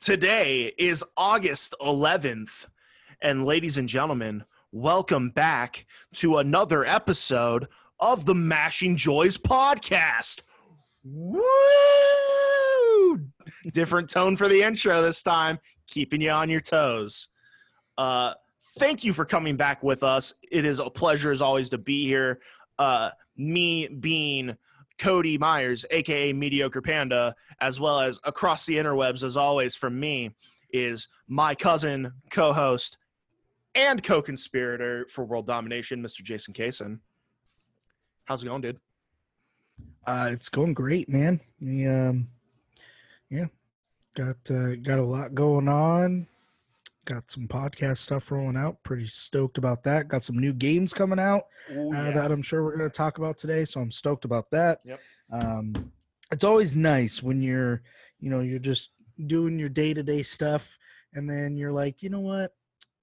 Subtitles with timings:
[0.00, 2.66] Today is August 11th.
[3.20, 7.66] And ladies and gentlemen, welcome back to another episode
[7.98, 10.42] of the Mashing Joys podcast.
[11.02, 11.42] Woo!
[13.72, 15.58] Different tone for the intro this time,
[15.88, 17.28] keeping you on your toes.
[17.96, 18.34] Uh,
[18.78, 20.32] thank you for coming back with us.
[20.50, 22.40] It is a pleasure, as always, to be here.
[22.78, 24.56] Uh, me being
[24.98, 30.34] Cody Myers, aka Mediocre Panda, as well as across the interwebs, as always, from me,
[30.72, 32.98] is my cousin, co host,
[33.74, 36.22] and co conspirator for world domination, Mr.
[36.22, 36.98] Jason Kaysen.
[38.24, 38.78] How's it going, dude?
[40.06, 41.40] Uh, it's going great, man.
[41.60, 42.26] We, um,
[43.30, 43.46] yeah,
[44.14, 46.26] got uh, got a lot going on.
[47.08, 48.82] Got some podcast stuff rolling out.
[48.82, 50.08] Pretty stoked about that.
[50.08, 51.44] Got some new games coming out
[51.74, 53.64] Ooh, uh, that I'm sure we're going to talk about today.
[53.64, 54.80] So I'm stoked about that.
[54.84, 55.00] Yep.
[55.32, 55.92] Um,
[56.30, 57.80] it's always nice when you're,
[58.20, 58.92] you know, you're just
[59.26, 60.78] doing your day to day stuff,
[61.14, 62.52] and then you're like, you know what?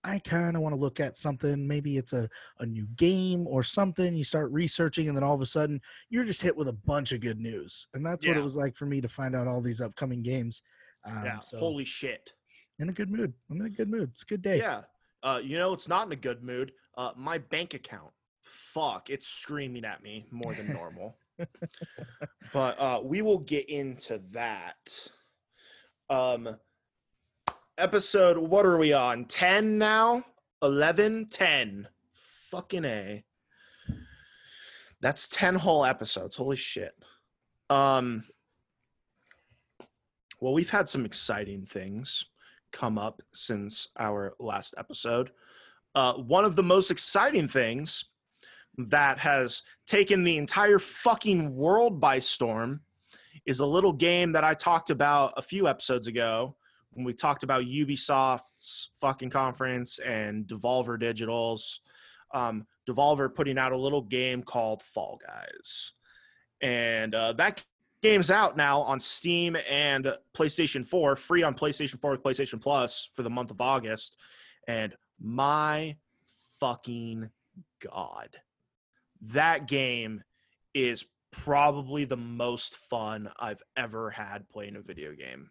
[0.03, 1.67] I kind of want to look at something.
[1.67, 4.15] Maybe it's a, a new game or something.
[4.15, 7.11] You start researching, and then all of a sudden, you're just hit with a bunch
[7.11, 7.87] of good news.
[7.95, 10.61] And that's what it was like for me to find out all these upcoming games.
[11.09, 11.39] Um, yeah.
[11.39, 12.33] so Holy shit.
[12.79, 13.33] In a good mood.
[13.49, 14.09] I'm in a good mood.
[14.11, 14.57] It's a good day.
[14.57, 14.81] Yeah.
[15.23, 16.71] Uh, you know, it's not in a good mood.
[16.97, 18.11] Uh, my bank account.
[18.43, 21.17] Fuck, it's screaming at me more than normal.
[22.53, 25.09] but uh, we will get into that.
[26.09, 26.55] Um,
[27.77, 29.25] episode, what are we on?
[29.25, 30.23] 10 now?
[30.61, 31.27] 11?
[31.29, 31.87] 10.
[32.51, 33.23] Fucking A.
[35.01, 36.35] That's 10 whole episodes.
[36.35, 36.95] Holy shit.
[37.69, 38.23] Um,
[40.39, 42.25] well, we've had some exciting things
[42.75, 45.31] come up since our last episode.
[45.95, 48.05] Uh, one of the most exciting things
[48.77, 52.81] that has taken the entire fucking world by storm
[53.45, 56.55] is a little game that I talked about a few episodes ago
[56.91, 61.79] when we talked about Ubisoft's fucking conference and Devolver Digital's.
[62.33, 65.93] Um, Devolver putting out a little game called Fall Guys.
[66.61, 67.63] And uh, that
[68.05, 73.09] game's out now on Steam and PlayStation 4, free on PlayStation 4 with PlayStation Plus
[73.13, 74.15] for the month of August.
[74.67, 75.95] And my
[76.59, 77.31] fucking
[77.79, 78.29] God,
[79.33, 80.23] that game
[80.75, 85.49] is probably the most fun I've ever had playing a video game.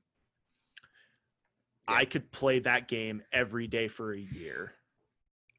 [1.88, 4.74] I could play that game every day for a year.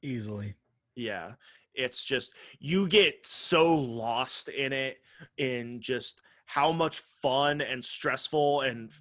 [0.01, 0.55] Easily.
[0.95, 1.33] Yeah.
[1.73, 4.99] It's just you get so lost in it
[5.37, 8.91] in just how much fun and stressful and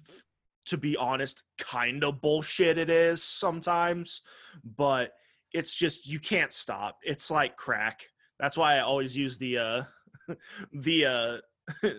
[0.65, 4.21] to be honest kind of bullshit it is sometimes
[4.63, 5.13] but
[5.53, 8.07] it's just you can't stop it's like crack
[8.39, 9.83] that's why i always use the uh
[10.73, 11.37] the uh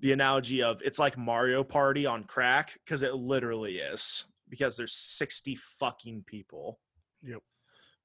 [0.00, 4.94] the analogy of it's like mario party on crack because it literally is because there's
[4.94, 6.78] 60 fucking people
[7.22, 7.40] Yep.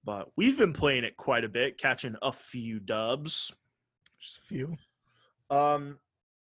[0.04, 3.54] but we've been playing it quite a bit, catching a few dubs.
[4.20, 4.76] Just a few.
[5.52, 6.00] Um,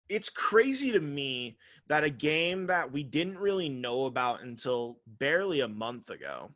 [0.09, 1.57] it's crazy to me
[1.87, 6.51] that a game that we didn't really know about until barely a month ago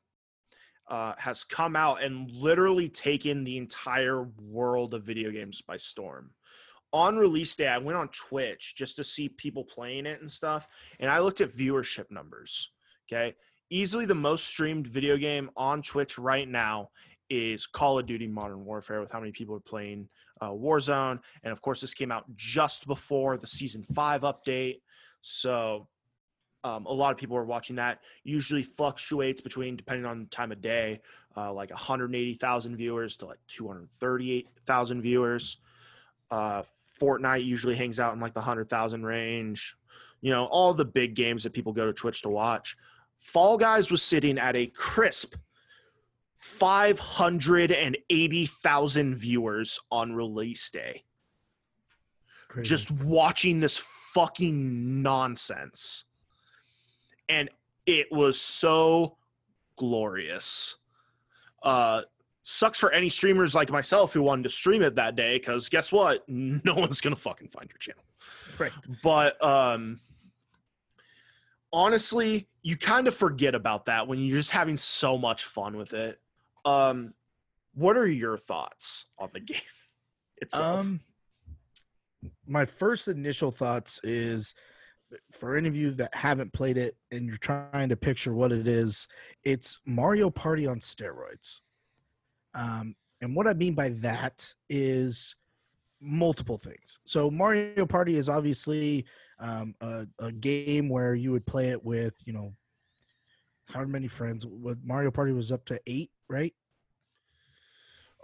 [0.88, 6.32] uh, has come out and literally taken the entire world of video games by storm.
[6.92, 10.68] On release day, I went on Twitch just to see people playing it and stuff,
[11.00, 12.72] and I looked at viewership numbers.
[13.12, 13.36] Okay,
[13.70, 16.90] easily the most streamed video game on Twitch right now
[17.30, 20.10] is Call of Duty Modern Warfare with how many people are playing
[20.42, 21.20] uh, Warzone.
[21.44, 24.82] And of course, this came out just before the season five update.
[25.22, 25.88] So
[26.64, 28.00] um, a lot of people are watching that.
[28.24, 31.02] Usually fluctuates between, depending on the time of day,
[31.38, 35.58] uh, like 180,000 viewers to like 238,000 viewers.
[36.32, 36.64] Uh,
[37.00, 39.76] Fortnite usually hangs out in like the 100,000 range.
[40.22, 42.76] You know, all the big games that people go to Twitch to watch.
[43.22, 45.36] Fall Guys was sitting at a crisp
[46.40, 51.04] 580,000 viewers on release day.
[52.48, 52.70] Crazy.
[52.70, 56.06] Just watching this fucking nonsense.
[57.28, 57.50] And
[57.86, 59.18] it was so
[59.78, 60.78] glorious.
[61.62, 62.04] Uh
[62.42, 65.92] sucks for any streamers like myself who wanted to stream it that day cuz guess
[65.92, 66.24] what?
[66.30, 68.02] No one's going to fucking find your channel
[68.58, 68.72] right.
[69.04, 70.00] but um
[71.72, 75.94] honestly you kind of forget about that when you're just having so much fun with
[75.94, 76.20] it
[76.66, 77.14] um
[77.74, 79.62] what are your thoughts on the game
[80.38, 81.00] itself Um,
[82.46, 84.54] my first initial thoughts is
[85.32, 88.68] for any of you that haven't played it and you're trying to picture what it
[88.68, 89.08] is,
[89.44, 91.62] it's Mario Party on steroids.
[92.54, 95.36] Um, and what I mean by that is
[96.02, 97.00] multiple things.
[97.06, 99.06] So Mario Party is obviously
[99.40, 102.54] um, a, a game where you would play it with, you know,
[103.72, 104.46] how many friends?
[104.46, 106.54] What Mario Party was up to eight, right?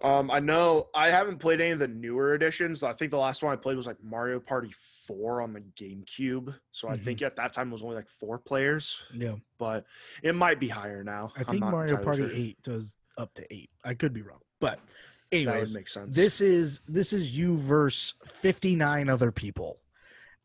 [0.03, 2.83] Um, I know I haven't played any of the newer editions.
[2.83, 4.71] I think the last one I played was like Mario Party
[5.07, 6.53] 4 on the GameCube.
[6.71, 7.01] So I Mhm.
[7.03, 9.85] think at that time it was only like four players, Yeah, but
[10.21, 11.31] it might be higher now.
[11.37, 12.31] I think Mario Party sure.
[12.33, 13.69] eight does up to eight.
[13.85, 14.85] I could be wrong, but That
[15.31, 16.13] would anyways, make sense.
[16.13, 19.79] this is this is you versus 59 other people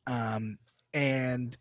[0.07, 0.59] um
[0.95, 1.57] and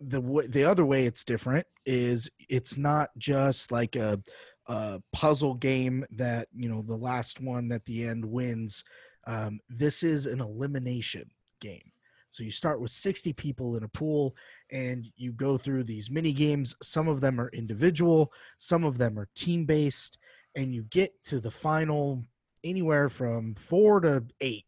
[0.00, 4.20] the w- the other way it's different is it's not just like a,
[4.66, 8.84] a puzzle game that you know the last one at the end wins
[9.26, 11.30] um, this is an elimination
[11.60, 11.92] game.
[12.30, 14.34] So you start with 60 people in a pool
[14.70, 16.74] and you go through these mini games.
[16.82, 20.18] Some of them are individual some of them are team based
[20.56, 22.24] and you get to the final
[22.64, 24.64] anywhere from four to eight.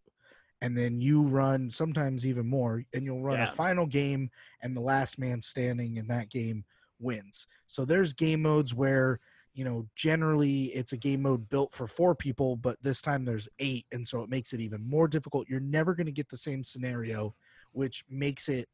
[0.61, 3.45] And then you run sometimes even more and you'll run Yeah.
[3.45, 4.31] a final game
[4.63, 6.65] and the last man standing in that game
[7.05, 7.47] wins.
[7.67, 9.21] So there's game modes where
[9.53, 13.49] you know generally it's a game mode built for four people but this time there's
[13.61, 15.49] eight and so it makes it even more difficult.
[15.49, 17.35] You're never going to get the same scenario
[17.73, 18.69] which makes it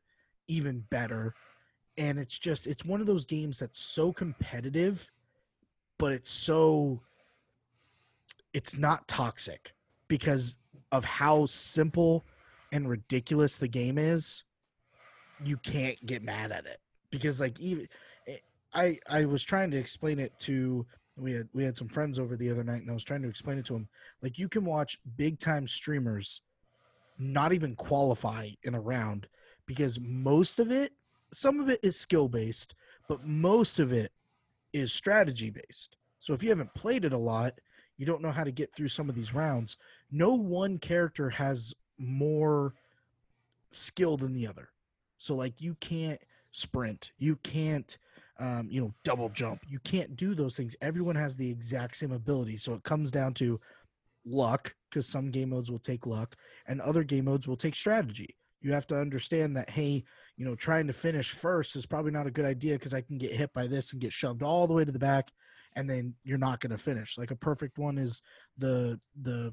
[0.49, 1.35] even better.
[1.99, 5.11] And it's just it's one of those games that's so competitive
[5.99, 6.99] but it's so
[8.55, 9.73] it's not toxic
[10.09, 10.55] because
[10.93, 12.25] of how simple
[12.73, 14.45] and ridiculous the game is.
[15.45, 16.81] You can't get mad at it
[17.11, 17.89] because like even
[18.75, 20.87] i i was trying to explain it to
[21.17, 23.29] we had we had some friends over the other night and i was trying to
[23.29, 23.89] explain it to them
[24.23, 26.43] like you can watch big time streamers
[27.19, 29.27] not even qualify in a round
[29.67, 30.93] because most of it
[31.33, 32.75] some of it is skill based
[33.09, 34.13] but most of it
[34.73, 35.97] is strategy based.
[36.21, 37.55] So if you haven't played it a lot
[38.01, 39.77] you don't know how to get through some of these rounds.
[40.11, 42.73] No one character has more
[43.73, 44.71] skill than the other.
[45.19, 46.19] So like you can't
[46.51, 47.13] sprint.
[47.19, 47.99] You can't
[48.41, 49.61] um, you know double jump.
[49.69, 50.75] You can't do those things.
[50.81, 52.57] Everyone has the exact same ability.
[52.57, 53.61] So it comes down to
[54.27, 58.37] luck because some game modes will take luck and other game modes will take strategy.
[58.61, 60.05] You have to understand that hey
[60.37, 63.17] you know trying to finish first is probably not a good idea because i can
[63.17, 65.31] get hit by this and get shoved all the way to the back
[65.77, 67.19] and then you're not going to finish.
[67.19, 68.23] Like a perfect one is
[68.59, 69.53] the the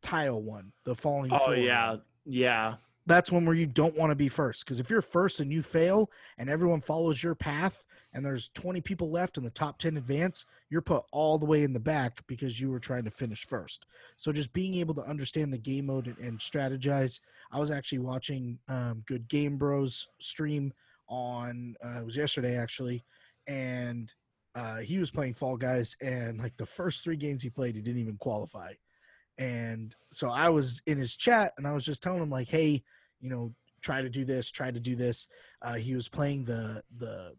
[0.00, 2.02] tile one the falling oh yeah, one.
[2.24, 2.74] yeah.
[3.08, 5.62] That's one where you don't want to be first because if you're first and you
[5.62, 7.82] fail and everyone follows your path
[8.12, 11.62] and there's 20 people left in the top 10 advance you're put all the way
[11.62, 13.86] in the back because you were trying to finish first.
[14.16, 17.20] So just being able to understand the game mode and, and strategize
[17.50, 20.72] i was actually watching um, good game bros stream
[21.08, 23.02] on uh, it was yesterday actually
[23.46, 24.12] and
[24.54, 27.80] uh, he was playing fall guys and like the first three games he played he
[27.80, 28.72] didn't even qualify.
[29.38, 32.82] And so i was in his chat and i was just telling him like hey
[33.20, 35.28] you know try to do this try to do this
[35.62, 37.32] uh, he was playing the the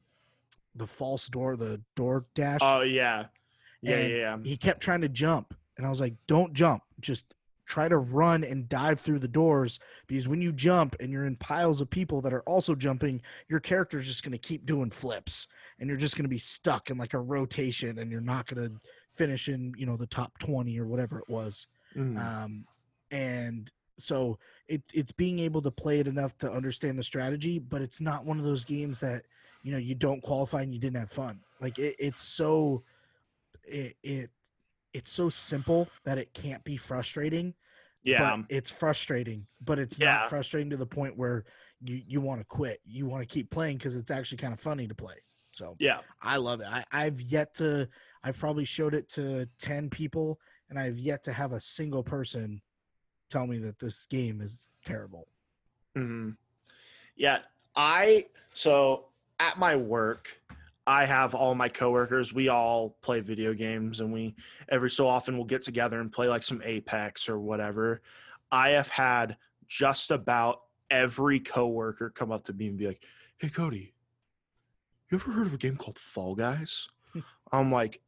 [0.76, 3.26] the false door the door dash Oh yeah,
[3.82, 4.08] yeah, yeah.
[4.08, 4.38] yeah.
[4.44, 7.26] he kept trying to jump and i was like don't jump just
[7.66, 11.36] try to run and dive through the doors because when you jump and you're in
[11.36, 15.48] piles of people that are also jumping your character's just going to keep doing flips
[15.80, 18.68] and you're just going to be stuck in like a rotation and you're not going
[18.70, 18.76] to
[19.14, 22.18] finish in you know the top 20 or whatever it was Mhm.
[22.20, 22.66] um,
[23.12, 24.38] and so
[24.68, 28.26] it, it's being able to play it enough to understand the strategy but it's not
[28.26, 29.24] one of those games that
[29.64, 32.84] you know you don't qualify and you didn't have fun like it, it's so
[33.64, 34.30] it, it
[34.94, 37.54] it's so simple that it can't be frustrating
[38.04, 40.14] yeah, but it's frustrating but it's Yeah.
[40.14, 41.44] not frustrating to the point where
[41.82, 44.60] you you want to quit you want to keep playing because it's actually kind of
[44.60, 45.16] funny to play
[45.52, 46.00] so yeah.
[46.22, 46.68] I love it.
[46.68, 47.88] I, I've yet to,
[48.24, 52.62] I've probably showed it to 10 people, and I've yet to have a single person
[53.30, 55.28] tell me that this game is terrible.
[55.96, 56.32] hmm
[57.16, 57.40] Yeah,
[57.76, 59.06] I so
[59.40, 60.28] at my work,
[60.86, 62.34] I have all my coworkers.
[62.34, 64.36] We all play video games, and we
[64.70, 68.02] every so often we'll get together and play like some Apex or whatever.
[68.52, 73.04] I have had just about every coworker come up to me and be like,
[73.38, 73.94] "Hey, Cody,
[75.10, 76.88] you ever heard of a game called Fall Guys?"
[77.52, 78.02] I'm like,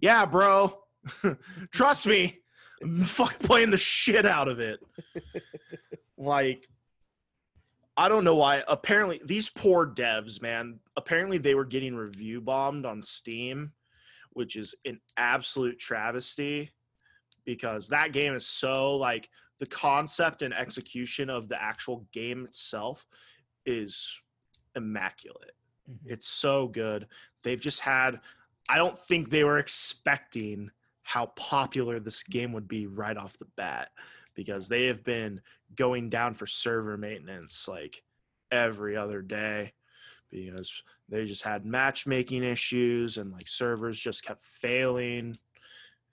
[0.00, 0.78] "Yeah, bro.
[1.70, 2.38] Trust me,
[3.04, 4.80] Fucking playing the shit out of it."
[6.16, 6.68] like
[7.96, 8.62] I don't know why.
[8.68, 10.80] Apparently, these poor devs, man.
[10.96, 13.72] Apparently, they were getting review bombed on Steam,
[14.30, 16.70] which is an absolute travesty
[17.44, 23.06] because that game is so like the concept and execution of the actual game itself
[23.66, 24.20] is
[24.74, 25.52] immaculate.
[25.90, 26.12] Mm-hmm.
[26.12, 27.06] It's so good.
[27.44, 28.20] They've just had.
[28.68, 30.70] I don't think they were expecting
[31.02, 33.90] how popular this game would be right off the bat
[34.34, 35.40] because they have been
[35.74, 38.02] going down for server maintenance like
[38.50, 39.72] every other day
[40.30, 45.36] because they just had matchmaking issues and like servers just kept failing.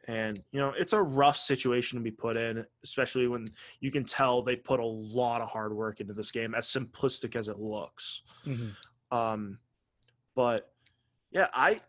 [0.07, 3.45] And you know, it's a rough situation to be put in, especially when
[3.79, 7.35] you can tell they've put a lot of hard work into this game, as simplistic
[7.35, 8.23] as it looks.
[8.45, 9.17] Mm-hmm.
[9.17, 9.59] Um,
[10.35, 10.71] but
[11.31, 11.79] yeah, I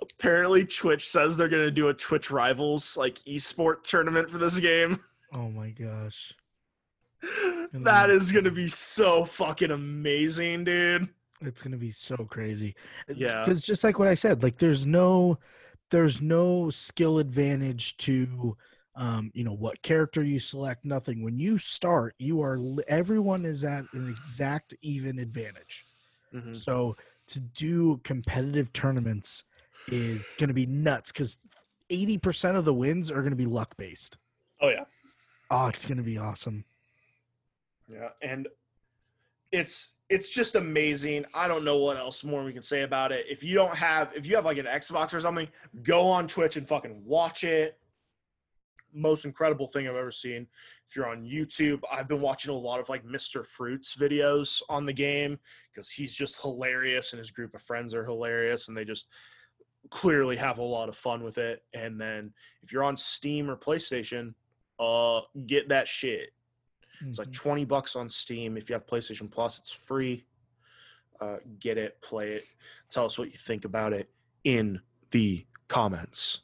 [0.00, 5.00] apparently Twitch says they're gonna do a Twitch Rivals like esport tournament for this game.
[5.32, 6.34] Oh my gosh.
[7.72, 11.08] that is gonna be so fucking amazing, dude.
[11.40, 12.74] It's gonna be so crazy.
[13.08, 13.44] Yeah.
[13.44, 15.38] Because just like what I said, like there's no
[15.90, 18.56] there's no skill advantage to
[18.94, 21.22] um, you know, what character you select, nothing.
[21.22, 25.84] When you start, you are everyone is at an exact even advantage.
[26.34, 26.54] Mhm.
[26.56, 26.96] So
[27.32, 29.44] to do competitive tournaments
[29.88, 31.38] is gonna be nuts because
[31.90, 34.16] 80% of the wins are gonna be luck based.
[34.60, 34.84] Oh yeah.
[35.50, 36.64] Oh, it's gonna be awesome.
[37.90, 38.48] Yeah, and
[39.50, 41.24] it's it's just amazing.
[41.34, 43.26] I don't know what else more we can say about it.
[43.28, 45.48] If you don't have if you have like an Xbox or something,
[45.82, 47.78] go on Twitch and fucking watch it.
[48.92, 50.46] Most incredible thing I've ever seen.
[50.88, 53.44] If you're on YouTube, I've been watching a lot of like Mr.
[53.44, 55.38] Fruits videos on the game
[55.72, 59.08] because he's just hilarious and his group of friends are hilarious and they just
[59.90, 61.62] clearly have a lot of fun with it.
[61.74, 62.32] And then
[62.62, 64.34] if you're on Steam or PlayStation,
[64.78, 66.30] uh get that shit.
[67.00, 67.34] It's like Mhm.
[67.34, 68.56] 20 bucks on Steam.
[68.56, 70.24] If you have PlayStation Plus, it's free.
[71.20, 72.44] Uh, get it, play it.
[72.90, 74.10] Tell us what you think about it
[74.44, 74.80] in
[75.10, 76.42] the comments.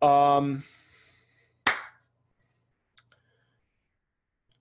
[0.00, 0.64] Um,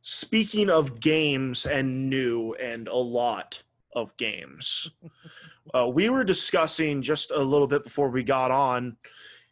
[0.01, 4.91] speaking of games and new and a lot of games,
[5.73, 8.97] uh, we were discussing just a little bit before we got on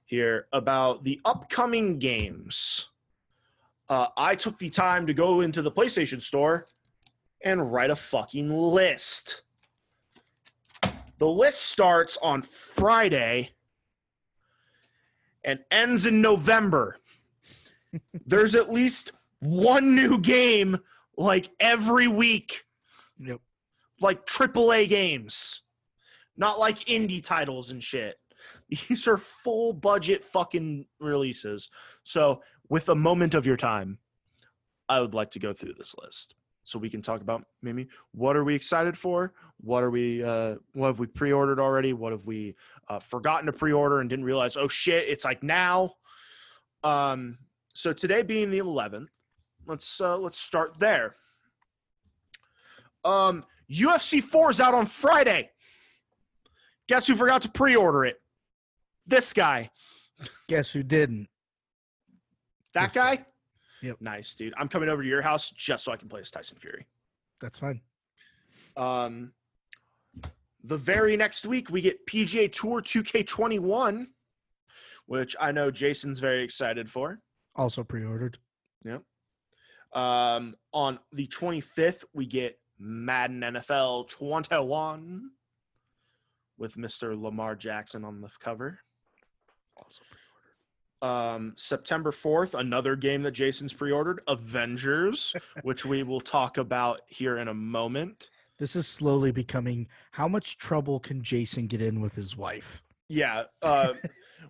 [0.06, 2.89] here about the upcoming games
[3.89, 6.68] uh, I took the time to go into the PlayStation Store
[7.44, 9.41] and write a fucking list.
[11.18, 13.51] The list starts on Friday
[15.44, 16.98] and ends in November.
[18.25, 20.77] There's at least one new game
[21.17, 22.63] like every week,
[23.19, 23.41] Yep.
[24.00, 25.63] like AAA games,
[26.38, 28.15] not like indie titles and shit.
[28.69, 31.69] These are full budget fucking releases.
[32.03, 34.00] So, with a moment of your time,
[34.88, 38.36] I would like to go through this list so we can talk about maybe what
[38.36, 42.27] are we excited for, what are we, uh, what have we pre-ordered already, what have
[42.27, 42.55] we
[42.89, 45.93] uh, forgotten to pre-order and didn't realize, oh shit, it's like now.
[46.84, 47.39] Um,
[47.74, 49.08] so today being the 11th,
[49.70, 51.16] let's uh, let's start there.
[53.06, 55.52] Um, UFC 4 is out on Friday.
[56.90, 58.20] Guess who forgot to pre-order it?
[59.06, 59.70] This guy.
[60.50, 61.30] Guess who didn't?
[62.74, 63.16] That This guy.
[63.18, 63.26] guy?
[63.84, 63.98] Yep.
[64.02, 64.54] Nice, dude.
[64.58, 66.88] I'm coming over to your house just so I can play as Tyson Fury.
[67.42, 67.80] That's fine.
[68.76, 69.32] Um,
[70.64, 74.08] the very next week, we get PGA Tour 2K21,
[75.06, 77.20] which I know Jason's very excited for.
[77.56, 78.38] Also pre-ordered.
[79.93, 85.31] Um, on the 25th, we get Madden NFL 21
[86.58, 87.19] with Mr.
[87.19, 88.79] Lamar Jackson on the cover.
[89.77, 90.01] Also
[91.01, 97.01] Um, September 4th, another game that Jason's pre ordered Avengers, which we will talk about
[97.08, 98.29] here in a moment.
[98.58, 102.84] This is slowly becoming how much trouble can Jason get in with his wife?
[103.08, 103.43] Yeah.
[103.62, 103.93] Uh,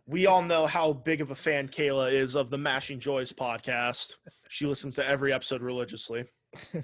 [0.05, 4.13] we all know how big of a fan Kayla is of the Mashing Joys podcast.
[4.49, 6.25] She listens to every episode religiously.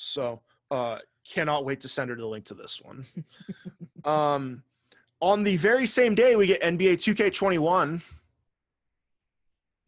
[0.00, 0.98] So, uh,
[1.28, 3.04] cannot wait to send her the link to this one.
[4.04, 4.62] um,
[5.20, 8.04] on the very same day, we get NBA 2K21.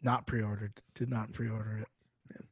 [0.03, 0.73] Not pre-ordered.
[0.97, 2.45] Did not pre-order it.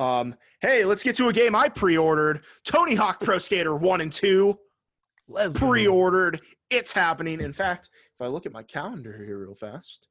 [0.00, 2.44] Um, hey, let's get to a game I pre-ordered.
[2.62, 4.56] Tony Hawk Pro Skater 1 and 2.
[5.26, 5.58] Let's.
[5.58, 6.40] Pre-ordered.
[6.70, 7.40] It's happening.
[7.40, 10.08] In fact, if I look at my calendar here real fast,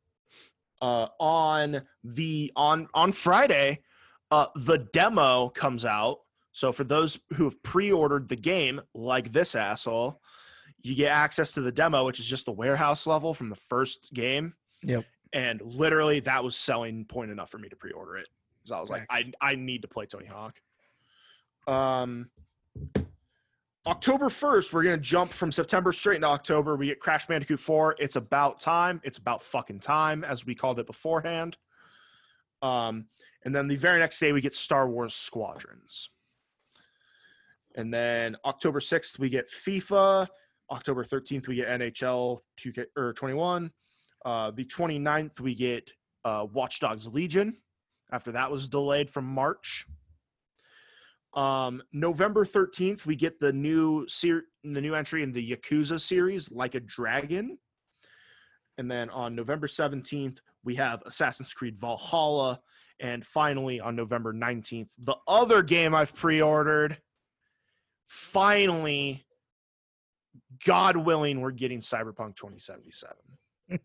[0.82, 3.82] uh, on the on on Friday,
[4.30, 6.20] uh, the demo comes out.
[6.52, 10.22] So for those who have pre-ordered the game, like this asshole,
[10.84, 14.14] you get access to the demo, which is just the warehouse level from the first
[14.14, 14.54] game.
[14.84, 15.04] Yep.
[15.34, 18.28] And literally, that was selling point enough for me to pre-order it
[18.62, 20.62] because I was like, I I need to play Tony Hawk.
[21.68, 22.30] Um,
[23.88, 26.76] October first, we're gonna jump from September straight into October.
[26.76, 27.96] We get Crash Bandicoot Four.
[28.00, 29.00] It's about time.
[29.04, 31.58] It's about fucking time, as we called it beforehand.
[32.64, 33.06] Um,
[33.44, 36.10] and then the very next day, we get Star Wars Squadrons.
[37.76, 40.28] And then October 6th, we get FIFA.
[40.72, 43.70] October 13th, we get NHL 2K or 21.
[44.26, 45.92] Uh, the 29th, we get
[46.24, 47.56] uh, Watch Dogs Legion
[48.12, 49.86] after that was delayed from March.
[51.36, 56.52] Um, November 13th, we get the new ser- the new entry in the Yakuza series,
[56.52, 57.58] Like a Dragon.
[58.78, 62.62] And then on November 17th, we have Assassin's Creed Valhalla.
[63.00, 66.98] And finally, on November 19th, the other game I've pre ordered.
[68.08, 69.26] Finally,
[70.66, 73.16] God willing, we're getting Cyberpunk 2077.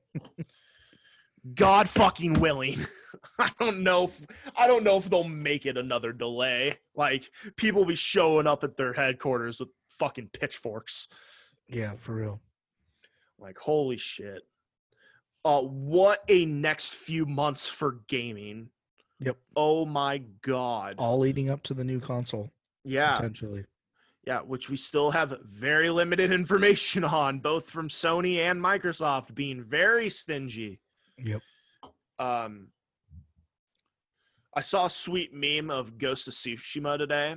[1.54, 2.78] God fucking willing.
[3.38, 4.20] I don't know if
[4.56, 6.78] I don't know if they'll make it another delay.
[6.94, 9.68] Like people be showing up at their headquarters with
[9.98, 11.08] fucking pitchforks.
[11.68, 12.40] Yeah, for real.
[13.38, 14.42] Like holy shit.
[15.44, 18.70] Uh what a next few months for gaming.
[19.20, 19.38] Yep.
[19.56, 20.96] Oh my god.
[20.98, 22.50] All leading up to the new console,
[22.84, 23.16] yeah.
[23.16, 23.64] potentially.
[24.26, 29.62] Yeah, which we still have very limited information on, both from Sony and Microsoft being
[29.62, 30.80] very stingy.
[31.24, 31.42] Yep.
[32.18, 32.68] Um,
[34.56, 37.36] I saw a sweet meme of Ghost of Tsushima today,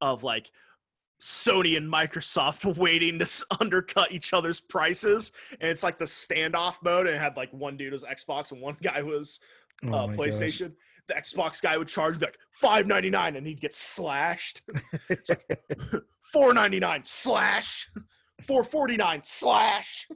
[0.00, 0.50] of like
[1.20, 7.06] Sony and Microsoft waiting to undercut each other's prices, and it's like the standoff mode,
[7.06, 9.40] and it had like one dude was Xbox and one guy was
[9.84, 10.16] Oh uh, gosh.
[10.16, 10.72] PlayStation.
[11.08, 14.62] The Xbox guy would charge like five ninety nine, and he'd get slashed.
[16.32, 17.90] Four ninety nine slash,
[18.46, 20.08] four forty nine slash.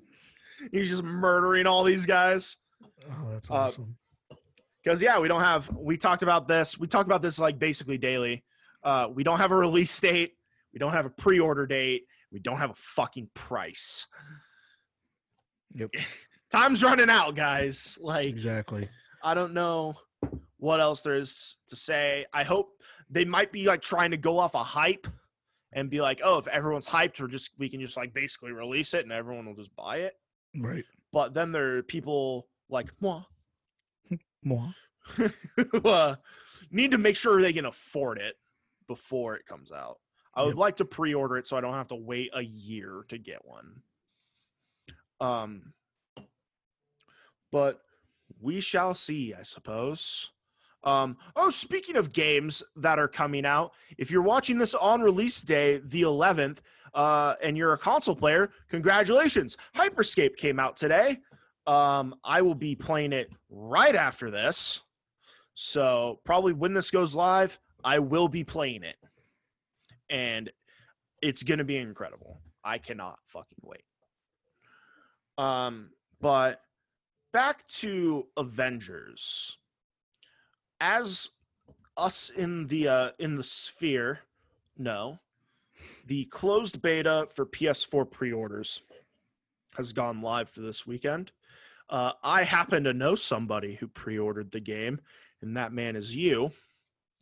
[0.72, 2.56] He's just murdering all these guys.
[2.82, 3.96] Oh, that's Uh, awesome.
[4.82, 5.68] Because yeah, we don't have.
[5.74, 6.78] We talked about this.
[6.78, 8.44] We talk about this like basically daily.
[8.84, 10.34] Uh, we don't have a release date.
[10.72, 12.04] We don't have a pre-order date.
[12.30, 14.06] We don't have a fucking price.
[15.74, 15.90] Yep.
[16.50, 17.98] Time's running out, guys.
[18.00, 18.88] Like exactly.
[19.22, 19.94] I don't know
[20.58, 22.26] what else there is to say.
[22.32, 22.68] I hope
[23.10, 25.06] they might be like trying to go off a hype
[25.72, 28.94] and be like, oh, if everyone's hyped, or just we can just like basically release
[28.94, 30.14] it and everyone will just buy it.
[30.56, 30.84] Right.
[31.12, 33.22] But then there are people like moi
[34.42, 34.68] Moi.
[35.72, 36.16] who uh,
[36.70, 38.36] need to make sure they can afford it
[38.88, 39.98] before it comes out.
[40.34, 40.58] I would Yep.
[40.58, 43.82] like to pre-order it so I don't have to wait a year to get one.
[45.20, 45.72] Um,
[47.50, 47.80] but
[48.40, 50.30] we shall see, I suppose.
[50.84, 55.40] Um, oh, speaking of games that are coming out, if you're watching this on release
[55.40, 56.58] day, the 11th,
[56.94, 59.56] uh, and you're a console player, congratulations!
[59.74, 61.18] Hyperscape came out today.
[61.66, 64.82] Um, I will be playing it right after this.
[65.54, 68.96] So probably when this goes live, I will be playing it.
[70.08, 70.50] And
[71.22, 72.40] it's gonna be incredible.
[72.64, 73.84] I cannot fucking wait.
[75.38, 76.60] Um, but
[77.32, 79.58] back to Avengers.
[80.80, 81.30] As
[81.96, 84.20] us in the uh in the sphere
[84.76, 85.18] know,
[86.06, 88.82] the closed beta for PS4 pre-orders
[89.76, 91.32] has gone live for this weekend.
[91.88, 95.00] Uh, I happen to know somebody who pre-ordered the game,
[95.42, 96.50] and that man is you.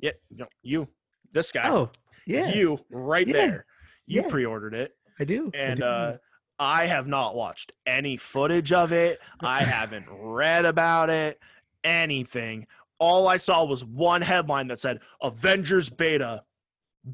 [0.01, 0.89] Yeah, no, you,
[1.33, 1.91] this guy, Oh,
[2.27, 2.53] yeah.
[2.55, 3.33] you right Yeah.
[3.35, 3.67] there.
[4.07, 4.29] You Yeah.
[4.31, 5.51] pre-ordered it, I do.
[5.55, 5.85] I and do.
[5.87, 6.17] uh,
[6.59, 9.21] I have not watched any footage of it.
[9.41, 11.41] I haven't read about it,
[11.83, 12.67] anything.
[12.99, 16.45] All I saw was one headline that said "Avengers beta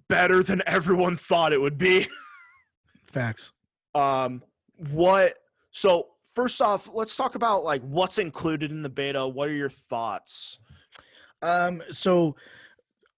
[0.09, 2.07] better than everyone thought it would be."
[3.07, 3.53] facts.
[3.95, 4.43] um
[4.93, 5.35] what
[5.73, 9.69] so first off let's talk about like what's included in the beta what are your
[9.69, 10.59] thoughts
[11.43, 12.37] Um, so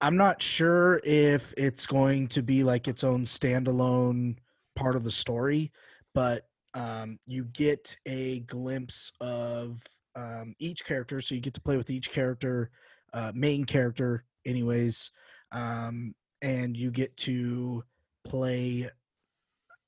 [0.01, 4.37] I'm not sure if it's going to be like its own standalone
[4.75, 5.73] part of the story,
[6.15, 9.83] but um, you get a glimpse of
[10.17, 11.21] um, each character.
[11.21, 12.71] So you get to play with each character,
[13.13, 15.11] uh, main character, anyways,
[15.53, 17.85] um, and you get to
[18.25, 18.91] play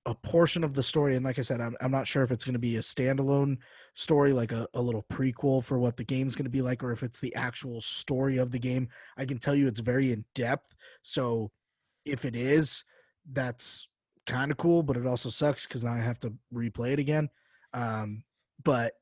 [0.07, 1.17] a portion of the story.
[1.17, 3.59] And like I said, I'm, I'm not sure if it's going to be a standalone
[3.95, 6.93] story, like a, a little prequel for what the game's going to be like, or
[6.93, 8.89] if it's the actual story of the game.
[9.17, 10.75] I can tell you it's very in depth.
[11.03, 11.51] So
[12.05, 12.85] if it is,
[13.33, 13.89] that's
[14.27, 17.31] kind of cool, but it also sucks because now I have to replay it again.
[17.73, 18.25] Um,
[18.63, 18.93] but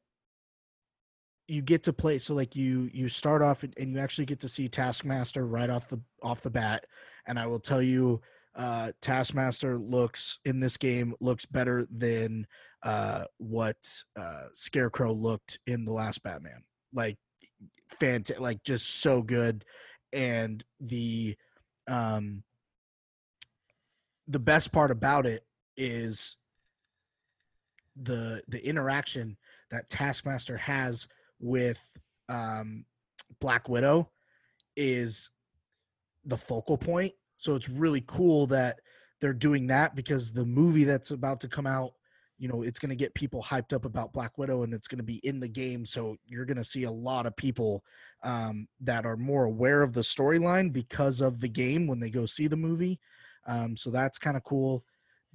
[1.49, 4.41] you get to play so like you you start off and, and you actually get
[4.41, 6.87] to see taskmaster right off the off the bat
[7.27, 8.21] and i will tell you
[8.55, 12.47] uh taskmaster looks in this game looks better than
[12.83, 13.77] uh what
[14.21, 16.63] uh scarecrow looked in the last batman.
[16.93, 17.17] Like
[17.89, 19.65] fantastic like just so good.
[20.13, 21.37] And the
[21.89, 22.43] um
[24.29, 25.45] the best part about it
[25.77, 26.37] is
[28.01, 29.37] the the interaction
[29.71, 31.09] that taskmaster has
[31.41, 32.85] with um
[33.41, 34.11] black widow
[34.77, 35.31] is
[36.25, 38.81] the focal point so it's really cool that
[39.21, 41.93] they're doing that because the movie that's about to come out
[42.39, 44.99] you know it's going to get people hyped up about black widow and it's going
[44.99, 47.85] to be in the game so you're going to see a lot of people
[48.25, 52.27] um, that are more aware of the storyline because of the game when they go
[52.27, 52.99] see the movie
[53.47, 54.85] um, so that's kind of cool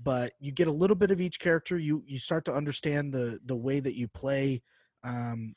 [0.03, 3.39] but you get a little bit of each character you you start to understand the
[3.45, 4.61] the way that you play
[5.05, 5.55] um,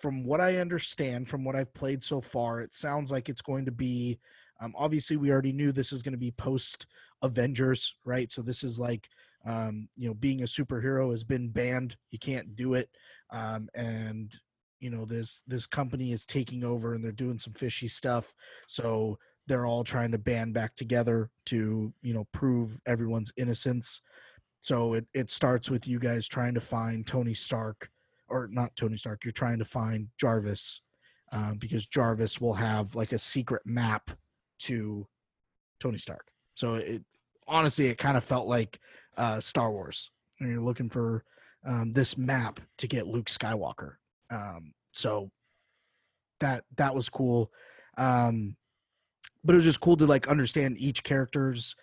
[0.00, 3.66] from what i understand from what i've played so far it sounds like it's going
[3.66, 4.18] to be
[4.60, 6.86] um, obviously we already knew this is going to be post
[7.22, 8.30] avengers right?
[8.30, 9.08] So this is like
[9.44, 11.96] um, you know being a superhero has been banned.
[12.10, 12.88] You can't do it.
[13.30, 14.34] Um, and
[14.80, 18.34] you know this this company is taking over and they're doing some fishy stuff.
[18.66, 24.00] So they're all trying to band back together to you know prove everyone's innocence.
[24.60, 27.90] So it, it starts with you guys trying to find tony stark
[28.28, 30.82] or not tony stark you're trying to find jarvis
[31.32, 34.10] uh, because jarvis will have like a secret map
[34.58, 35.06] to
[35.80, 37.02] tony stark so it
[37.46, 38.80] honestly it kind of felt like
[39.18, 41.24] uh, Star Wars, and you're looking for
[41.66, 43.94] um, this map to get Luke Skywalker.
[44.30, 45.30] Um, so
[46.40, 47.50] that that was cool,
[47.98, 48.56] um,
[49.44, 51.74] but it was just cool to like understand each character's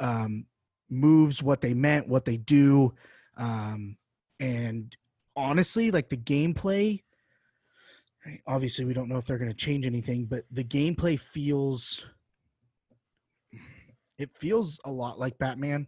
[0.00, 0.46] um,
[0.88, 2.94] moves, what they meant, what they do,
[3.36, 3.96] um,
[4.40, 4.96] and
[5.36, 7.02] honestly, like the gameplay.
[8.46, 12.04] Obviously, we don't know if they're going to change anything, but the gameplay feels
[14.18, 15.86] it feels a lot like Batman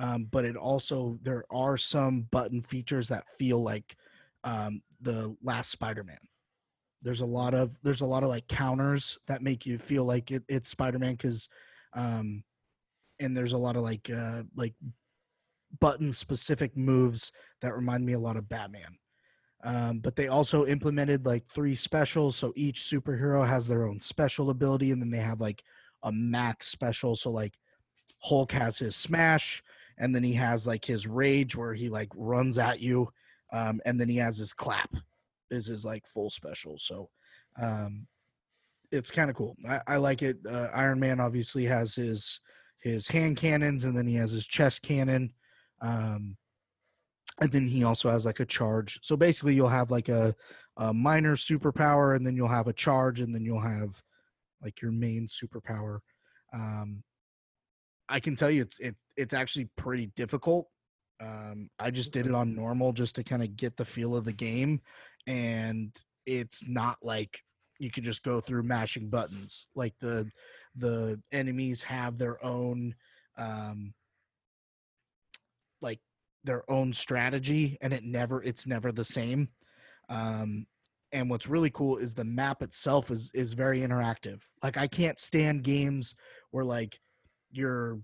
[0.00, 3.94] um, but it also there are some button features that feel like
[4.44, 6.18] um, the last Spider-Man.
[7.02, 10.30] There's a lot of there's a lot of like counters that make you feel like
[10.30, 11.50] it, it's Spider-Man because,
[11.92, 12.42] um,
[13.20, 14.74] and there's a lot of like uh, like
[15.80, 18.96] button specific moves that remind me a lot of Batman.
[19.62, 24.48] Um, but they also implemented like three specials, so each superhero has their own special
[24.48, 25.62] ability, and then they have like
[26.02, 27.16] a max special.
[27.16, 27.54] So like
[28.22, 29.62] Hulk has his smash,
[30.00, 33.08] and then he has like his rage where he like runs at you
[33.52, 34.92] um, and then he has his clap
[35.50, 37.08] is his like full special so
[37.60, 38.06] um,
[38.90, 42.40] it's kind of cool I, I, like it uh, iron man obviously has his
[42.80, 45.32] his hand cannons and then he has his chest cannon
[45.82, 46.36] um,
[47.40, 50.34] and then he also has like a charge so basically you'll have like a,
[50.78, 54.02] a minor superpower and then you'll have a charge and then you'll have
[54.62, 56.00] like your main superpower
[56.52, 57.02] um,
[58.10, 60.68] I can tell you it's it, it's actually pretty difficult.
[61.20, 64.24] Um, I just did it on normal just to kind of get the feel of
[64.24, 64.80] the game,
[65.26, 65.94] and
[66.26, 67.40] it's not like
[67.78, 69.68] you can just go through mashing buttons.
[69.74, 70.28] Like the
[70.74, 72.94] the enemies have their own
[73.38, 73.94] um,
[75.80, 76.00] like
[76.42, 79.48] their own strategy, and it never it's never the same.
[80.08, 80.66] Um,
[81.12, 84.42] and what's really cool is the map itself is is very interactive.
[84.62, 86.14] Like I can't stand games
[86.50, 86.98] where like
[87.50, 88.00] you're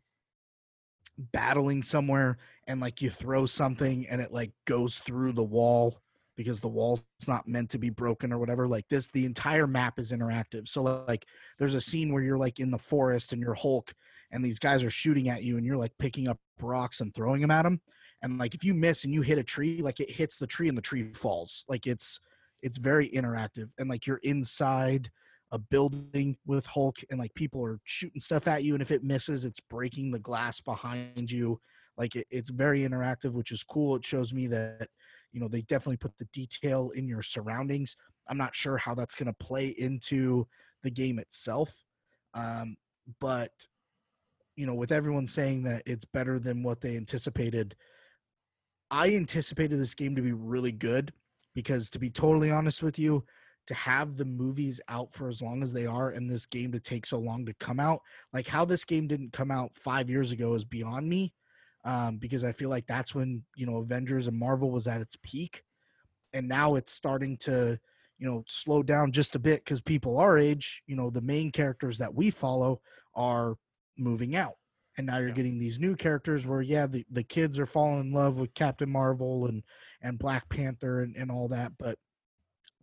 [1.19, 6.01] battling somewhere and like you throw something and it like goes through the wall
[6.37, 9.99] because the wall's not meant to be broken or whatever like this the entire map
[9.99, 10.69] is interactive.
[10.69, 11.25] So like
[11.59, 13.95] there's a scene where you're like in the forest and you're hulk
[14.31, 17.40] and these guys are shooting at you and you're like picking up rocks and throwing
[17.40, 17.81] them at them
[18.23, 20.69] and like if you miss and you hit a tree like it hits the tree
[20.69, 21.64] and the tree falls.
[21.69, 22.21] Like it's
[22.66, 25.09] it's very interactive and like you're inside
[25.52, 29.05] a building with Hulk and like people are shooting stuff at you, and if it
[29.05, 31.61] misses, it's breaking the glass behind you.
[31.96, 33.94] Like it, it's very interactive, which is cool.
[33.94, 34.88] It shows me that
[35.33, 37.96] you know they definitely put the detail in your surroundings.
[38.29, 40.48] I'm not sure how that's going to play into
[40.83, 41.85] the game itself,
[42.35, 42.76] um,
[43.20, 43.52] but
[44.57, 47.76] you know, with everyone saying that it's better than what they anticipated,
[48.90, 51.12] I anticipated this game to be really good
[51.57, 53.25] because, to be totally honest with you,
[53.66, 56.79] to have the movies out for as long as they are and this game to
[56.79, 58.01] take so long to come out
[58.33, 61.35] like how this game didn't come out five years ago is beyond me
[61.85, 65.16] um, because i feel like that's when you know avengers and marvel was at its
[65.23, 65.62] peak
[66.33, 67.77] and now it's starting to
[68.19, 71.51] you know slow down just a bit because people our age you know the main
[71.51, 72.81] characters that we follow
[73.16, 73.57] are
[73.99, 74.55] moving out
[74.99, 75.35] and now you're yeah.
[75.35, 78.91] getting these new characters where yeah the, the kids are falling in love with captain
[78.91, 79.63] marvel and
[80.03, 81.99] and black panther and, and all that but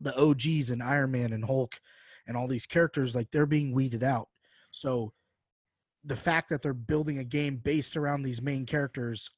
[0.03, 1.79] the OGs and Iron Man and Hulk
[2.27, 4.27] and all these characters like they're being weeded out.
[4.71, 5.13] So
[6.03, 9.31] the fact that they're building a game based around these main characters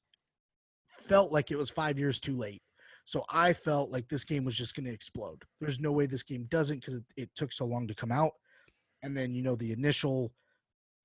[0.90, 2.62] felt like it was 5 years too late.
[3.06, 5.44] So I felt like this game was just going to explode.
[5.62, 8.32] There's no way this game doesn't cuz it, it took so long to come out.
[9.04, 10.34] And then you know the initial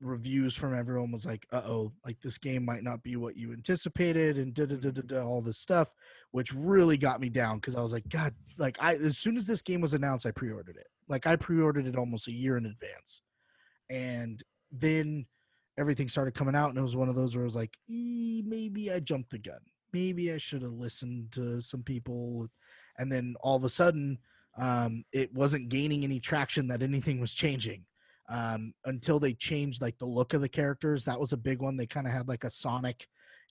[0.01, 3.53] reviews from everyone was like, "Uh oh, like this game might not be what you
[3.53, 5.95] anticipated," and da da da da da all this stuff,
[6.33, 9.47] which really got me down because I was like, "God!" Like I, as soon as
[9.47, 10.89] this game was announced, I pre-ordered it.
[11.09, 13.23] Like I pre-ordered it almost a year in advance,
[13.91, 15.27] and then
[15.79, 18.91] everything started coming out, and it was one of those where I was like, "Maybe
[18.93, 19.61] I jumped the gun.
[19.93, 22.49] maybe I should have listened to some people.
[22.99, 24.19] And then all of a sudden,
[24.57, 27.85] um, it wasn't gaining any traction that anything was changing
[28.31, 31.05] um, until they changed like the look of the characters.
[31.05, 31.77] That was a big one.
[31.77, 33.07] They kind of had like a Sonic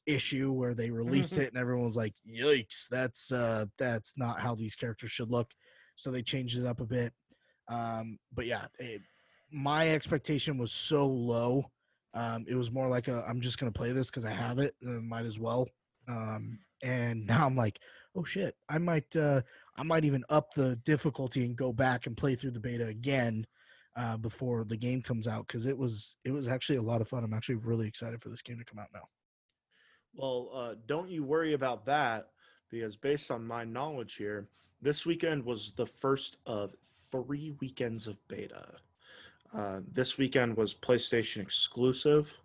[0.08, 1.40] issue where they released Mhm.
[1.40, 5.52] it and everyone was like, "Yikes, that's uh, that's not how these characters should look."
[5.96, 7.14] So they changed it up a bit.
[7.68, 9.02] Um, but yeah, it,
[9.52, 11.70] my expectation was so low.
[12.14, 14.98] Um, it was more like I'm just gonna play this because I have it, and
[14.98, 15.68] I might as well.
[16.08, 17.80] Um, and now I'm like,
[18.16, 19.42] oh shit, I might, uh,
[19.76, 23.46] I might even up the difficulty and go back and play through the beta again
[23.96, 27.08] uh, before the game comes out because it was, it was actually a lot of
[27.08, 27.24] fun.
[27.24, 29.08] I'm actually really excited for this game to come out now.
[30.16, 32.30] Well, uh, don't you worry about that
[32.70, 34.48] because based on my knowledge here,
[34.82, 36.74] this weekend was the first of
[37.12, 38.66] three weekends of beta.
[39.54, 42.38] Uh, this weekend was PlayStation exclusive,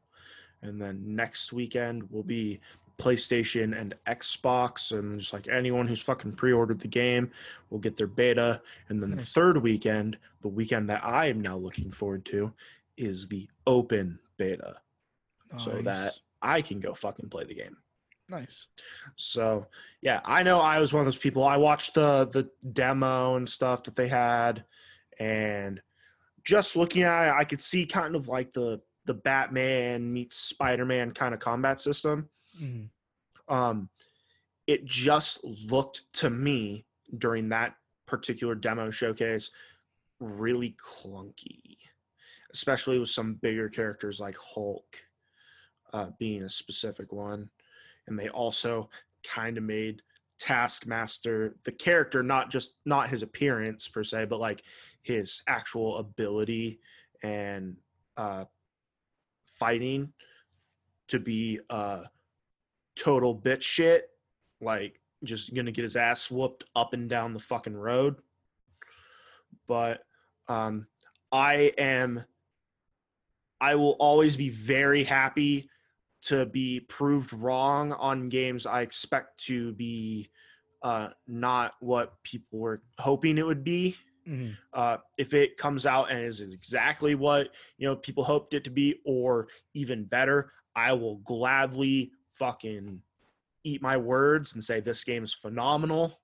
[0.62, 2.60] and then next weekend will be
[2.98, 7.30] PlayStation and Xbox, and just like anyone who's fucking pre-ordered the game
[7.70, 8.60] will get their beta.
[8.88, 9.22] And then the hmm.
[9.22, 12.52] third weekend, the weekend that I am now looking forward to,
[12.96, 14.76] is the open beta,
[15.56, 17.76] so that I can go fucking play the game.
[18.28, 18.66] nice.
[19.16, 19.66] So
[20.00, 21.44] yeah, I know I was one of those people.
[21.44, 24.64] I watched the the demo and stuff that they had,
[25.18, 25.80] and
[26.44, 30.84] just looking at it, I could see kind of like the the Batman meets Spider
[30.84, 32.28] Man kind of combat system.
[32.60, 32.90] Mhm.
[33.48, 33.90] Um,
[34.66, 36.86] it just looked to me
[37.16, 39.50] during that particular demo showcase
[40.20, 41.76] really clunky,
[42.52, 44.98] especially with some bigger characters like Hulk
[45.92, 47.50] uh, being a specific one.
[48.06, 48.90] And they also
[49.22, 50.02] kind of made
[50.38, 54.62] Taskmaster the character, not just not his appearance per se, but like
[55.02, 56.80] his actual ability
[57.22, 57.76] and
[58.16, 58.44] uh,
[59.46, 60.12] fighting
[61.08, 62.02] to be uh,
[62.96, 64.08] total bitch shit,
[64.60, 68.16] like just gonna get his ass whooped up and down the fucking road.
[69.66, 70.04] But
[70.48, 70.86] um,
[71.32, 72.24] I am,
[73.60, 75.70] I will always be very happy
[76.22, 80.30] to be proved wrong on games I expect to be
[80.82, 83.96] uh, not what people were hoping it would be.
[84.26, 84.56] Mhm.
[84.72, 88.70] Uh, if it comes out and is exactly what you know people hoped it to
[88.70, 93.00] be, or even better, I will gladly fucking
[93.64, 96.20] eat my words and say this game is phenomenal.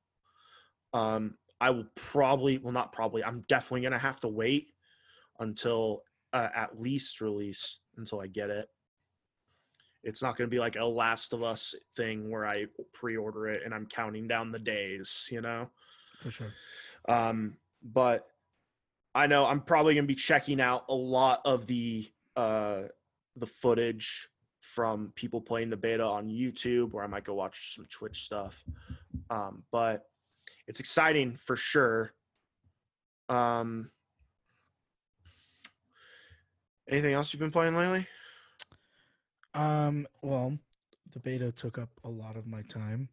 [0.93, 4.71] Um, I will probably, well, not probably, I'm definitely gonna have to wait
[5.39, 8.69] until uh, at least release until I get it.
[10.03, 13.75] It's not gonna be like a Last of Us thing where I pre-order it and
[13.75, 15.69] I'm counting down the days, you know.
[16.21, 16.53] For sure.
[17.09, 18.25] Um, but
[19.15, 22.83] I know I'm probably gonna be checking out a lot of the uh,
[23.37, 24.30] the footage
[24.75, 28.65] from people playing the beta on YouTube, or I might go watch some Twitch stuff.
[29.29, 30.07] Um, but
[30.69, 32.13] it's exciting for sure.
[33.29, 33.91] Um,
[36.89, 38.07] anything else you've been playing lately?
[39.55, 40.57] Um, well,
[41.13, 43.09] the beta took up a lot of my time,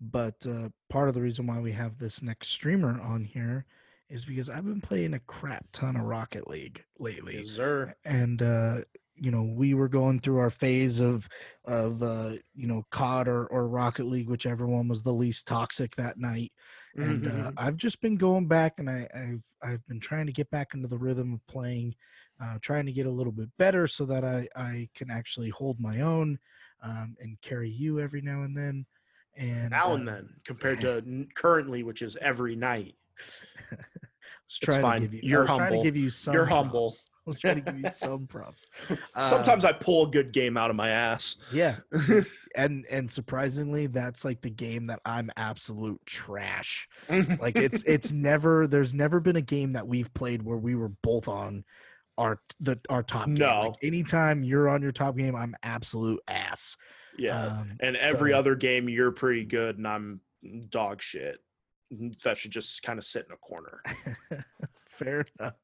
[0.00, 3.64] but uh, part of the reason why we have this next streamer on here
[4.10, 7.94] is because I've been playing a crap ton of Rocket League lately, Yes, sir.
[8.04, 8.78] and uh,
[9.20, 11.28] you know we were going through our phase of
[11.64, 15.94] of uh, you know COD or, or Rocket League, whichever one was the least toxic
[15.96, 16.52] that night.
[16.96, 17.54] And uh, Mhm.
[17.56, 20.88] I've just been going back, and I, I've I've been trying to get back into
[20.88, 21.94] the rhythm of playing,
[22.40, 25.78] uh, trying to get a little bit better so that I I can actually hold
[25.80, 26.38] my own
[26.82, 28.86] um, and carry you every now and then.
[29.36, 32.94] And now uh, and then, compared to currently, which is every night.
[34.46, 35.00] it's trying fine.
[35.02, 35.20] to give you.
[35.22, 35.82] You're I was trying humble.
[35.82, 36.34] to give you some.
[36.34, 36.94] You're humble.
[37.28, 38.66] Was trying to give you some props.
[39.20, 41.36] Sometimes Um, I pull a good game out of my ass.
[41.52, 41.76] yeah,
[42.56, 46.88] and and surprisingly, that's like the game that I'm absolute trash.
[47.08, 50.90] Like it's it's never there's never been a game that we've played where we were
[51.02, 51.64] both on
[52.16, 53.34] our the our top game.
[53.34, 53.60] No.
[53.68, 56.76] Like anytime you're on your top game, I'm absolute ass.
[57.16, 57.46] yeah.
[57.60, 60.20] Um, and every so- other game, you're pretty good, and I'm
[60.68, 61.38] dog shit.
[62.24, 63.82] That should just kind of sit in a corner.
[64.90, 65.54] fair enough.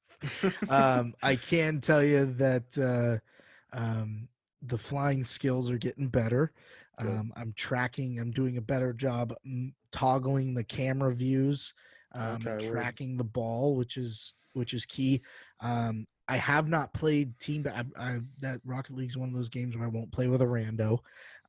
[0.68, 4.28] Um, I can tell you that uh, um,
[4.62, 6.52] the flying skills are getting better.
[6.98, 8.18] Um, I'm tracking.
[8.20, 11.74] I'm doing a better job mm, toggling the camera views,
[12.12, 15.22] um, Okay, tracking the ball, which is which is key.
[15.60, 17.66] Um, I have not played team.
[17.72, 20.40] I, I, that Rocket League is one of those games where I won't play with
[20.40, 21.00] a rando.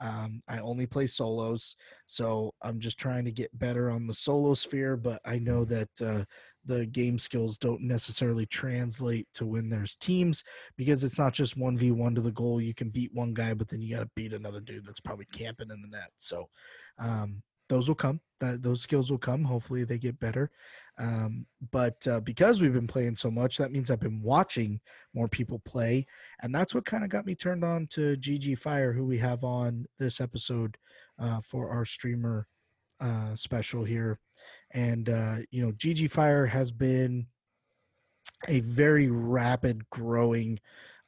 [0.02, 4.54] Um, I only play solos, so I'm just trying to get better on the solo
[4.54, 4.98] sphere.
[4.98, 6.26] But I know that uh,
[6.66, 10.44] the game skills don't necessarily translate to when there's teams
[10.78, 12.60] because it's not just 1v1 to the goal.
[12.60, 15.26] You can beat one guy, but then you got to beat another dude that's probably
[15.32, 16.10] camping in the net.
[16.18, 16.50] So
[17.00, 18.20] um, those will come.
[18.42, 19.44] That those skills will come.
[19.44, 20.52] Hopefully they get better.
[20.98, 24.80] Um, but uh, because we've been playing so much, that means I've been watching
[25.14, 26.06] more people play,
[26.42, 29.44] and that's what kind of got me turned on to GG Fire, who we have
[29.44, 30.78] on this episode
[31.20, 32.48] uh, for our streamer
[33.02, 34.20] uh, special here.
[34.76, 37.26] And uh, you know, GG Fire has been
[38.48, 40.60] a very rapid growing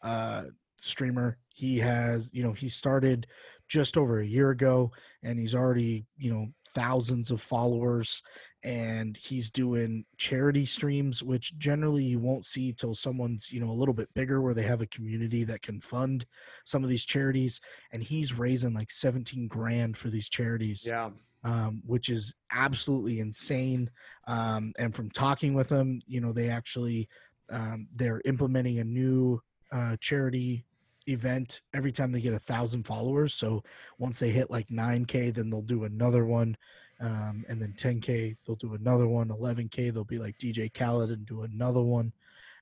[0.01, 0.43] uh,
[0.77, 1.37] streamer.
[1.49, 3.27] He has, you know, he started
[3.67, 4.91] just over a year ago
[5.23, 8.21] and he's already you know thousands of followers
[8.63, 13.73] and he's doing charity streams which generally you won't see till someone's you know a
[13.79, 16.25] little bit bigger where they have a community that can fund
[16.65, 17.59] some of these charities
[17.91, 21.09] and he's raising like 17 grand for these charities Yeah.
[21.43, 23.89] Um, which is absolutely insane.
[24.27, 27.07] Um, and from talking with them, you know, they actually
[27.51, 30.65] um, they're implementing a new uh, charity
[31.07, 33.33] event every time they get a thousand followers.
[33.33, 33.63] So
[33.97, 36.57] once they hit like 9k, then they'll do another one.
[36.99, 39.29] Um, and then 10k, they'll do another one.
[39.29, 42.11] 11k, they'll be like DJ Khaled and do another one.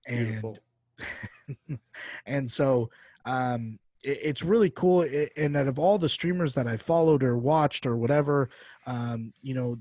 [0.08, 0.60] And
[2.26, 2.90] and so
[3.26, 7.86] um it's really cool and out of all the streamers that i followed or watched
[7.86, 8.50] or whatever
[8.86, 9.78] um you know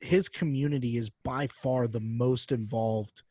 [0.00, 3.22] his community is by far the most involved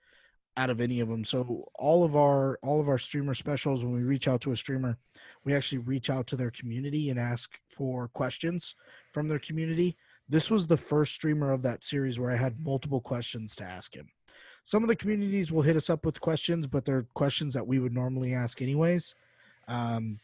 [0.58, 3.94] out of any of them so all of our all of our streamer specials when
[3.94, 4.98] we reach out to a streamer
[5.46, 8.76] we actually reach out to their community and ask for questions
[9.14, 9.96] from their community.
[10.28, 13.96] This was the first streamer of that series where i had multiple questions to ask
[13.96, 14.10] him.
[14.64, 17.78] Some of the communities will hit us up with questions, but they're questions that we
[17.78, 19.14] would normally ask anyways.
[19.68, 20.20] Um,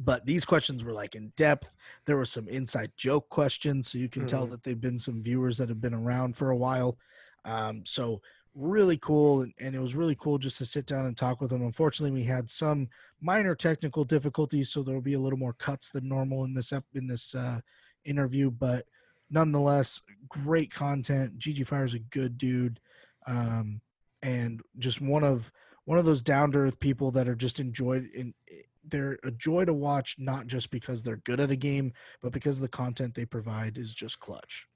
[0.00, 1.74] but these questions were like in depth.
[2.04, 4.50] There were some inside joke questions, so you can tell Mhm.
[4.50, 6.98] that they've been some viewers that have been around for a while.
[7.44, 8.22] Um, so
[8.54, 11.50] really cool, and, and it was really cool just to sit down and talk with
[11.50, 11.62] them.
[11.62, 12.88] Unfortunately, we had some
[13.20, 16.72] minor technical difficulties, so there will be a little more cuts than normal in this
[16.72, 17.60] ep- in this uh,
[18.04, 18.50] interview.
[18.50, 18.86] But
[19.30, 21.38] nonetheless, great content.
[21.38, 22.80] GG Fire is a good dude
[23.26, 23.80] um,
[24.22, 25.52] and just one of
[25.88, 28.34] one of those down to earth people that are just enjoyed in
[28.90, 32.60] they're a joy to watch not just because they're good at a game but because
[32.60, 34.66] the content they provide is just clutch.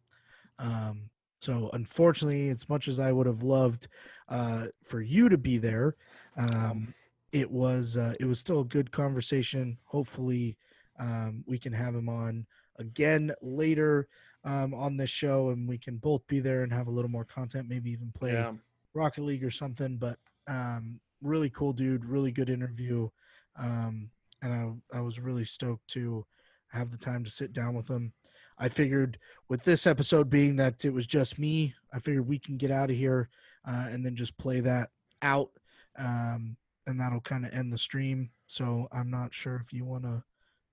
[0.59, 1.11] Um,
[1.43, 3.89] so unfortunately as much as i would have loved
[4.29, 5.97] uh, for you to be there
[6.39, 6.95] um,
[7.33, 9.77] it was uh, it was still a good conversation.
[9.85, 10.57] Hopefully
[10.99, 12.47] um, we can have him on
[12.79, 14.09] again later
[14.45, 17.25] um, on this show and we can both be there and have a little more
[17.25, 18.53] content maybe even play Yeah.
[18.95, 23.09] rocket league or something but um, really cool dude really good interview.
[23.57, 24.11] Um,
[24.43, 24.53] and
[24.93, 26.27] I, I was really stoked to
[26.73, 28.13] have the time to sit down with him.
[28.59, 32.57] I figured with this episode being that it was just me i figured we can
[32.57, 33.29] get out of here
[33.67, 34.91] uh, and then just play that
[35.23, 35.51] out
[35.99, 38.31] um, and that'll kind of end the stream.
[38.47, 40.23] So i'm not sure if you want to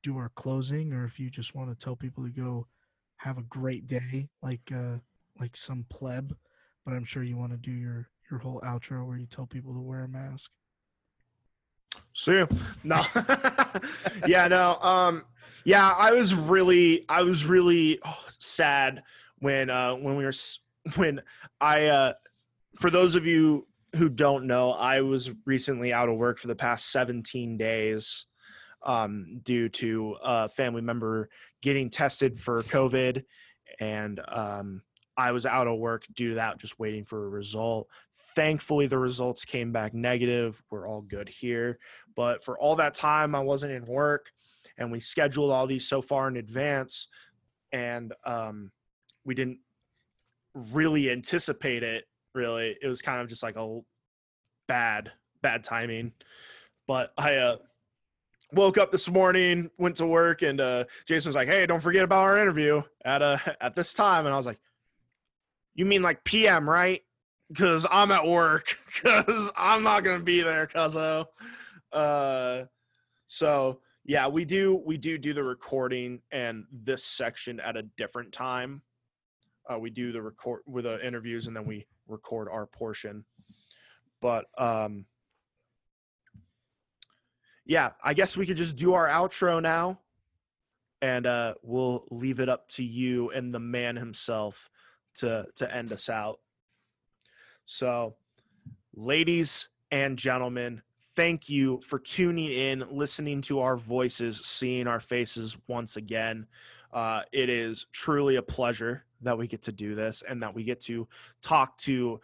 [0.04, 2.68] do our closing or if you just want to tell people to go
[3.18, 4.98] have a great day like uh
[5.40, 6.36] like some pleb
[6.86, 9.74] but i'm sure you want to do your your whole outro where you tell people
[9.74, 10.52] to wear a mask
[12.14, 12.44] See.
[12.84, 13.04] No.
[14.28, 14.76] yeah, no.
[14.82, 15.24] Um
[15.64, 19.04] yeah, I was really I was really oh, sad
[19.40, 20.34] when uh when we were
[20.96, 21.22] when
[21.62, 22.14] I uh
[22.78, 26.56] for those of you who don't know, I was recently out of work for the
[26.56, 28.26] past 17 days
[28.84, 31.30] um due to a family member
[31.62, 33.24] getting tested for COVID
[33.80, 34.82] and um
[35.18, 37.90] I was out of work due to that just waiting for a result.
[38.40, 40.64] Thankfully the results came back negative.
[40.72, 41.78] We're all good here.
[42.16, 44.32] But for all that time i wasn't in work
[44.78, 47.10] and we scheduled all these so far in advance
[47.74, 48.72] and um,
[49.26, 49.60] we didn't
[50.72, 52.78] really anticipate it really.
[52.82, 53.82] It was kind of just like a
[54.70, 56.14] bad bad timing.
[56.88, 57.58] But i uh,
[58.54, 62.06] woke up this morning went to work and uh, jason was like hey don't forget
[62.06, 64.26] about our interview at uh at this time.
[64.26, 64.60] And i was like
[65.76, 67.02] you mean like pm right
[67.50, 71.26] because i'm at work because i'm not gonna be there cuzzo.
[71.92, 72.64] Uh
[73.28, 78.32] so yeah we do we do do the recording and this section at a different
[78.32, 78.82] time.
[79.70, 83.26] Uh we do the record with the interviews and then we record our portion.
[84.22, 85.06] But um
[87.70, 90.00] yeah i guess we could just do our outro now
[91.02, 94.70] and uh we'll leave it up to you and the man himself
[95.14, 96.40] to to end us out
[97.70, 98.16] so
[98.96, 100.82] ladies and gentlemen
[101.16, 106.48] thank you for tuning in, listening to our voices, seeing our faces once again.
[106.92, 110.64] Uh, it is truly a pleasure that we get to do this and that we
[110.64, 111.08] get to
[111.44, 112.20] talk to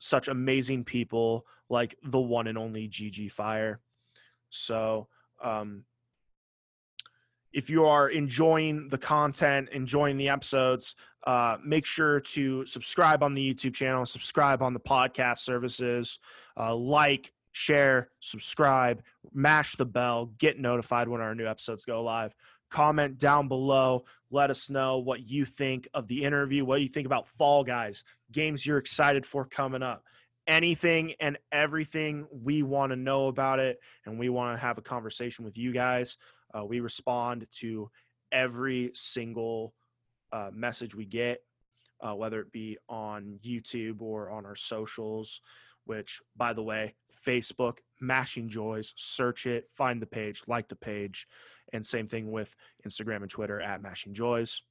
[0.00, 3.80] such amazing people like the one and only GG Fire.
[4.50, 5.08] So,
[5.42, 5.84] um,
[7.52, 10.94] if you are enjoying the content, enjoying the episodes,
[11.26, 16.18] uh, make sure to subscribe on the YouTube channel, subscribe on the podcast services,
[16.56, 22.34] uh, like, share, subscribe, mash the bell, get notified when our new episodes go live.
[22.70, 24.04] Comment down below.
[24.30, 28.04] Let us know what you think of the interview, what you think about Fall Guys,
[28.30, 30.04] games you're excited for coming up.
[30.46, 34.82] Anything and everything we want to know about it, and we want to have a
[34.82, 36.16] conversation with you guys.
[36.56, 37.90] Uh, we respond to
[38.32, 39.74] every single
[40.32, 41.40] uh, message we get,
[42.00, 45.40] uh, whether it be on YouTube or on our socials,
[45.84, 46.94] which, by the way,
[47.26, 51.26] Facebook, Mashing Joys, search it, find the page, like the page,
[51.72, 52.54] and same thing with
[52.86, 54.62] Instagram and Twitter at Mashing Joys.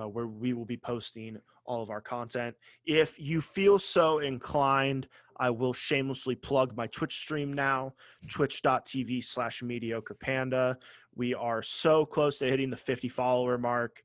[0.00, 2.54] Uh, where we will be posting all of our content.
[2.86, 5.08] If you feel so inclined,
[5.38, 7.94] I will shamelessly plug my Twitch stream now,
[8.28, 10.78] twitch.tv slash mediocre panda.
[11.14, 14.02] We are so close to hitting the 50 follower mark.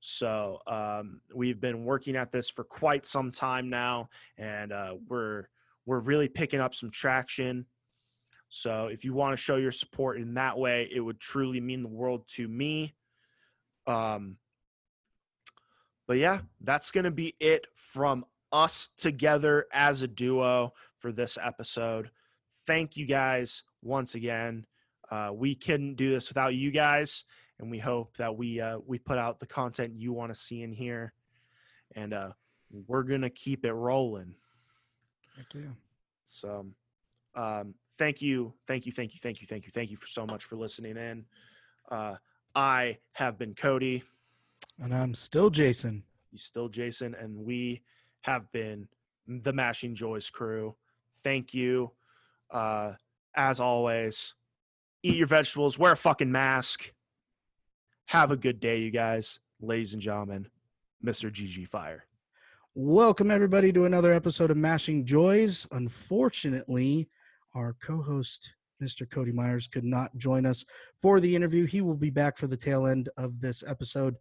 [0.00, 5.44] So um, we've been working at this for quite some time now, and uh, we're
[5.86, 7.66] we're really picking up some traction.
[8.48, 11.82] So if you want to show your support in that way, it would truly mean
[11.82, 12.94] the world to me.
[13.86, 14.36] Um,
[16.06, 21.38] but yeah, that's going to be it from us together as a duo for this
[21.42, 22.10] episode.
[22.66, 24.66] Thank you guys once again.
[25.10, 27.24] Uh, we couldn't do this without you guys,
[27.58, 30.62] and we hope that we uh, we put out the content you want to see
[30.62, 31.12] in here,
[31.94, 32.30] and uh,
[32.86, 34.34] we're gonna keep it rolling.
[35.36, 35.76] Thank you.
[36.24, 36.66] So,
[37.34, 40.24] um, thank you, thank you, thank you, thank you, thank you, thank you for so
[40.24, 41.24] much for listening in.
[41.90, 42.16] Uh,
[42.54, 44.02] I have been Cody.
[44.78, 46.04] And I'm still Jason.
[46.30, 47.82] He's still Jason, and we
[48.22, 48.88] have been
[49.26, 50.74] the Mashing Joys crew.
[51.22, 51.92] Thank you.
[52.50, 52.92] Uh,
[53.36, 54.34] as always,
[55.02, 56.92] eat your vegetables, wear a fucking mask.
[58.06, 60.48] Have a good day, you guys, ladies and gentlemen.
[61.04, 61.30] Mr.
[61.32, 62.04] GG Fire.
[62.74, 65.66] Welcome, everybody, to another episode of Mashing Joys.
[65.72, 67.08] Unfortunately,
[67.54, 68.52] our co host,
[68.82, 69.08] Mr.
[69.08, 70.64] Cody Myers, could not join us
[71.00, 71.66] for the interview.
[71.66, 74.14] He will be back for the tail end of this episode.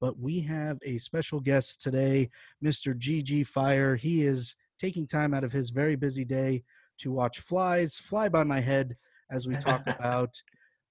[0.00, 2.30] But we have a special guest today,
[2.64, 2.94] Mr.
[2.94, 3.96] GG Fire.
[3.96, 6.64] He is taking time out of his very busy day
[6.98, 8.96] to watch flies fly by my head
[9.30, 10.34] as we talk about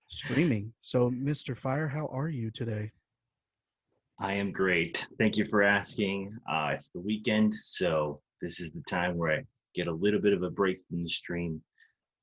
[0.08, 0.74] streaming.
[0.80, 1.56] So, Mr.
[1.56, 2.92] Fire, how are you today?
[4.20, 5.08] I am great.
[5.20, 6.36] Thank you for asking.
[6.50, 9.44] Uh, it's the weekend, so this is the time where I
[9.74, 11.62] get a little bit of a break from the stream.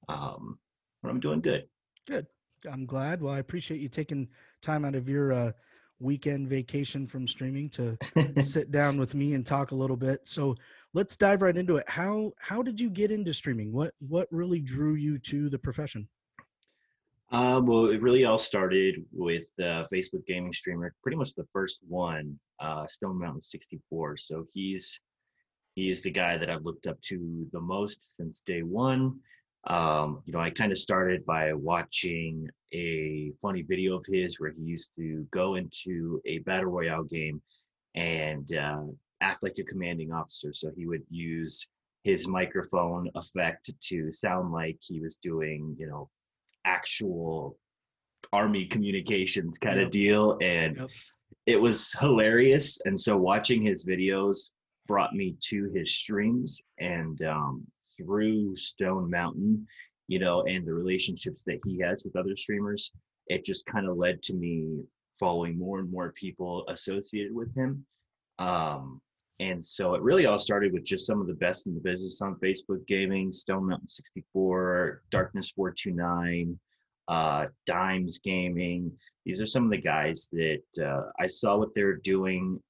[0.09, 0.59] Um,
[1.03, 1.65] but I'm doing good.
[2.07, 2.27] Good.
[2.71, 3.21] I'm glad.
[3.21, 4.29] Well, I appreciate you taking
[4.63, 5.53] time out of your uh,
[6.03, 7.97] weekend vacation from streaming to
[8.43, 10.21] sit down with me and talk a little bit.
[10.27, 10.57] So
[10.93, 11.89] let's dive right into it.
[11.89, 13.73] How how did you get into streaming?
[13.73, 16.09] What what really drew you to the profession?
[17.31, 21.79] Uh, well, it really all started with uh, Facebook gaming streamer, pretty much the first
[21.89, 24.19] one, uh, Stone Mountain 64.
[24.19, 25.01] So he's
[25.75, 29.19] he is the guy that I've looked up to the most since day one.
[29.65, 34.51] Um, you know, I kind of started by watching a funny video of his where
[34.51, 37.41] he used to go into a battle royale game
[37.95, 38.83] and uh,
[39.21, 40.53] act like a commanding officer.
[40.53, 41.67] So he would use
[42.03, 46.11] his microphone effect to sound like he was doing, you know,
[46.65, 47.57] actual
[48.33, 49.87] army communications kind Yep.
[49.87, 50.91] of deal and Yep.
[51.47, 54.53] it was hilarious and so watching his videos
[54.87, 57.67] brought me to his streams and um,
[57.97, 59.67] through stone mountain
[60.09, 62.93] you know and the relationships that he has with other streamers
[63.29, 64.81] it just kind of led to me
[65.19, 67.85] following more and more people associated with him
[68.39, 69.01] um,
[69.43, 72.23] and so it really all started with just some of the best in the business
[72.23, 76.59] on Facebook gaming, Stone Mountain 64, Darkness 429,
[77.09, 78.93] uh, Dimes Gaming.
[79.25, 82.61] These are some of the guys that uh, I saw what they're doing.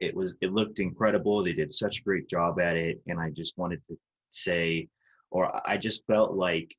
[0.00, 1.42] It was it looked incredible.
[1.42, 3.96] They did such a great job at it, and I just wanted to
[4.30, 4.88] say,
[5.30, 6.74] or I just felt like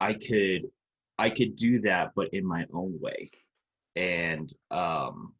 [0.00, 0.70] I could
[1.18, 3.30] I could do that, but in my own way.
[3.94, 5.34] And um,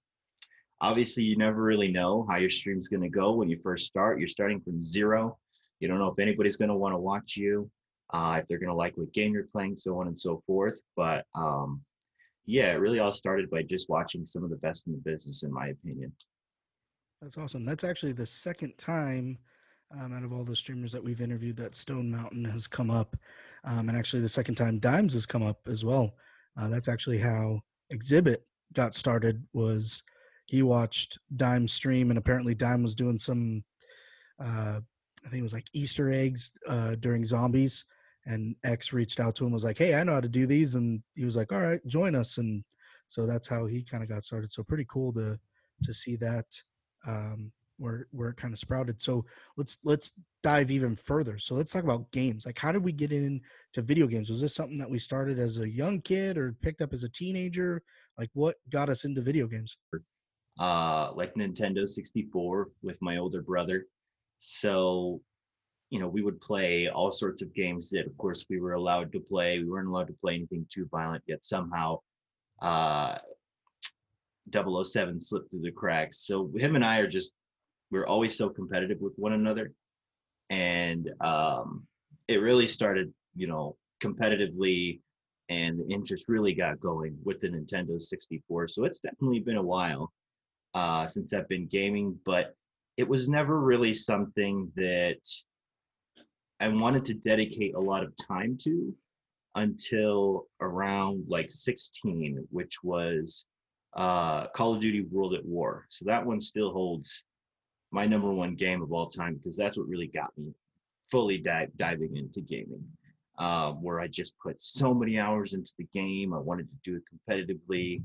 [0.83, 4.19] obviously you never really know how your stream's going to go when you first start
[4.19, 5.39] you're starting from zero
[5.81, 7.71] you don't know if anybody's going to want to watch you
[8.13, 10.81] uh, if they're going to like what game you're playing so on and so forth
[10.97, 11.81] but um,
[12.45, 15.45] yeah it really all started by just watching some of the best in the business
[15.45, 16.13] in my opinion
[17.23, 17.65] That's awesome.
[17.65, 19.39] That's actually the second time
[20.01, 23.17] um, out of all the streamers that we've interviewed that Stone Mountain has come up,
[23.65, 26.15] um, and actually the second time Dimes has come up as well.
[26.57, 29.45] Uh, that's actually how Exhibit got started.
[29.53, 30.03] Was
[30.47, 33.65] he watched Dime stream, and apparently Dime was doing some
[34.43, 34.81] uh,
[35.25, 37.85] I think it was like Easter eggs uh, during zombies,
[38.27, 40.75] and X reached out to him was like, "Hey, I know how to do these,"
[40.75, 42.65] and he was like, "All right, join us." And
[43.09, 44.53] so that's how he kind of got started.
[44.53, 45.39] So pretty cool to
[45.85, 46.47] to see that
[47.07, 47.53] um,
[47.83, 49.01] where where it kind of sprouted.
[49.01, 49.25] So
[49.57, 50.13] let's let's
[50.43, 51.37] dive even further.
[51.37, 52.47] So let's talk about games.
[52.47, 53.43] Like, how did we get into
[53.77, 54.31] video games?
[54.31, 57.09] Was this something that we started as a young kid or picked up as a
[57.09, 57.83] teenager?
[58.17, 59.77] Like, what got us into video games?
[60.59, 63.87] Uh, like Nintendo 64 with my older brother.
[64.39, 65.21] So,
[65.91, 69.13] you know, we would play all sorts of games that, of course, we were allowed
[69.13, 69.59] to play.
[69.59, 72.01] We weren't allowed to play anything too violent, yet somehow
[72.61, 73.19] uh,
[74.53, 76.27] 007 slipped through the cracks.
[76.27, 77.35] So him and I are just
[77.93, 79.71] we're always so competitive with one another,
[80.51, 81.87] and um,
[82.27, 85.01] it really started, you know, competitively,
[85.51, 88.69] and the interest really got going with the Nintendo 64.
[88.69, 90.11] So it's definitely been a while
[90.75, 92.57] uh, since I've been gaming, but
[92.97, 95.21] it was never really something that
[96.61, 98.95] I wanted to dedicate a lot of time to
[99.55, 103.45] until around like 16, which was
[103.95, 105.87] uh, Call of Duty World at War.
[105.91, 107.25] So that one still holds
[107.93, 110.53] my number one game of all time because that's what really got me
[111.11, 112.85] fully dive, diving into gaming.
[113.39, 116.35] Uh, where I just put so many hours into the game.
[116.35, 118.03] I wanted to do it competitively.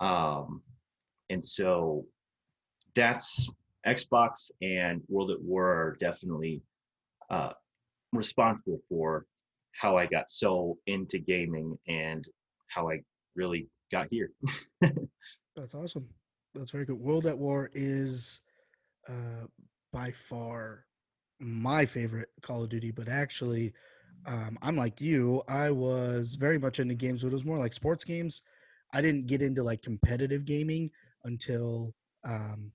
[0.00, 0.62] Um,
[1.30, 2.04] and so
[2.94, 3.50] that's
[3.86, 6.62] Xbox and World at War are definitely
[7.30, 7.52] uh,
[8.12, 9.26] responsible for
[9.72, 12.26] how I got so into gaming and
[12.68, 13.00] how I
[13.34, 14.30] really got here.
[15.56, 16.06] That's awesome.
[16.54, 16.98] That's very good.
[16.98, 18.40] World at War is
[19.08, 19.46] uh,
[19.92, 20.86] by far
[21.40, 23.72] my favorite Call of Duty, but actually,
[24.26, 25.42] um, I'm like you.
[25.48, 28.42] I was very much into games, but it was more like sports games.
[28.92, 30.90] I didn't get into like competitive gaming
[31.24, 31.94] until
[32.24, 32.72] um,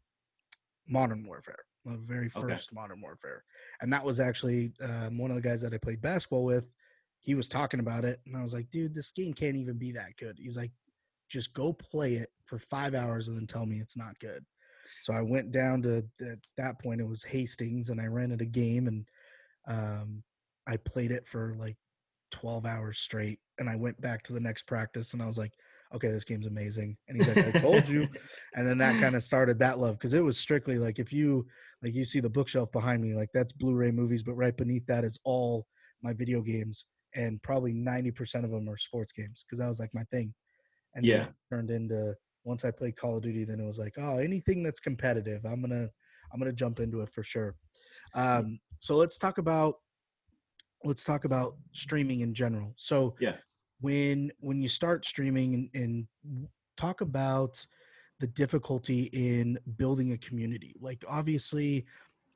[0.87, 2.75] Modern Warfare, the very first okay.
[2.79, 3.43] Modern Warfare,
[3.81, 6.69] and that was actually um, one of the guys that I played basketball with.
[7.21, 9.91] He was talking about it, and I was like, "Dude, this game can't even be
[9.93, 10.71] that good." He's like,
[11.29, 14.45] "Just go play it for five hours and then tell me it's not good."
[15.01, 18.45] So I went down to at that point it was Hastings, and I rented a
[18.45, 19.05] game, and
[19.67, 20.23] um,
[20.67, 21.77] I played it for like
[22.31, 23.39] 12 hours straight.
[23.59, 25.53] And I went back to the next practice, and I was like,
[25.93, 26.97] okay, this game's amazing.
[27.07, 28.07] And he's like, I told you.
[28.55, 31.45] and then that kind of started that love because it was strictly like if you
[31.83, 35.03] like you see the bookshelf behind me, like that's Blu-ray movies, but right beneath that
[35.03, 35.65] is all
[36.01, 36.85] my video games,
[37.15, 40.33] and probably 90% of them are sports games because that was like my thing.
[40.95, 44.17] And yeah, turned into once I played Call of Duty, then it was like, oh,
[44.17, 45.89] anything that's competitive, I'm gonna
[46.31, 47.55] I'm gonna jump into it for sure.
[48.13, 49.75] Um, so let's talk about
[50.83, 52.73] let's talk about streaming in general.
[52.77, 53.35] So yeah,
[53.79, 57.65] when when you start streaming and, and talk about
[58.19, 61.85] the difficulty in building a community, like obviously.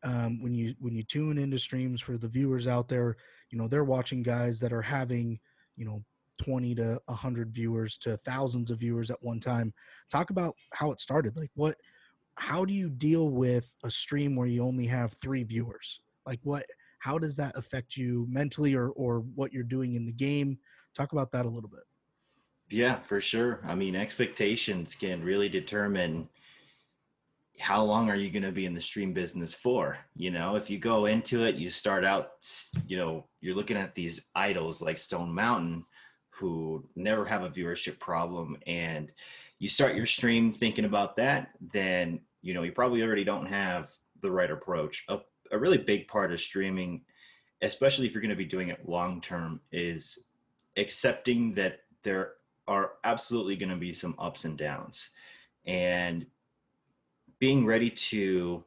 [0.04, 3.18] Um, when you when you tune into streams for the viewers out there,
[3.50, 5.40] you know they're watching guys that are having
[5.78, 6.04] you know
[6.44, 9.74] 20 to 100 viewers to thousands of viewers at one time.
[10.10, 11.76] Talk about how it started like what
[12.38, 16.02] how do you deal with a stream where you only have three viewers?
[16.26, 16.66] Like what
[17.00, 20.58] how does that affect you mentally or or what you're doing in the game?
[20.94, 21.84] Talk about that a little bit.
[22.70, 23.62] Yeah for sure.
[23.66, 26.30] I mean expectations can really determine
[27.58, 30.58] how long are you going to be in the stream business for you know?
[30.58, 32.32] If you go into it you start out
[32.86, 35.86] you know you're looking at these idols like stone mountain
[36.36, 39.12] who never have a viewership problem and
[39.60, 43.92] you start your stream thinking about that, then you know you probably already don't have
[44.22, 45.06] the right approach.
[45.08, 45.20] A,
[45.52, 47.02] a really big part of streaming,
[47.62, 50.20] especially if you're going to be doing it long term, is
[50.76, 52.34] accepting that there
[52.68, 55.12] are absolutely going to be some ups and downs,
[55.66, 56.26] and
[57.40, 58.64] being ready to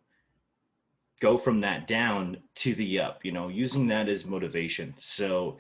[1.21, 3.27] go from that down to the up.
[3.27, 4.95] You know, using that as motivation.
[4.97, 5.59] So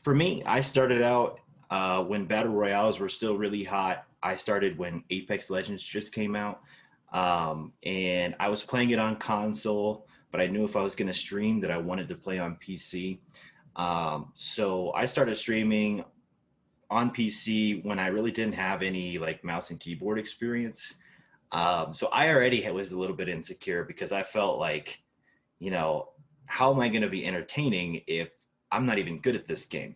[0.00, 1.40] for me, I started out
[1.70, 4.04] uh, when battle royales were still really hot.
[4.22, 6.60] I started when Apex Legends just came out,
[7.12, 10.06] um, and I was playing it on console.
[10.30, 12.56] But I knew if I was going to stream, that I wanted to play on
[12.56, 13.18] PC.
[13.76, 16.04] Um, so I started streaming
[16.90, 20.94] on PC when I really didn't have any like mouse and keyboard experience.
[21.52, 25.02] Um, so I already was a little bit insecure because I felt like,
[25.60, 26.10] you know,
[26.46, 28.30] how am I going to be entertaining if
[28.74, 29.94] I'm not even good at this game.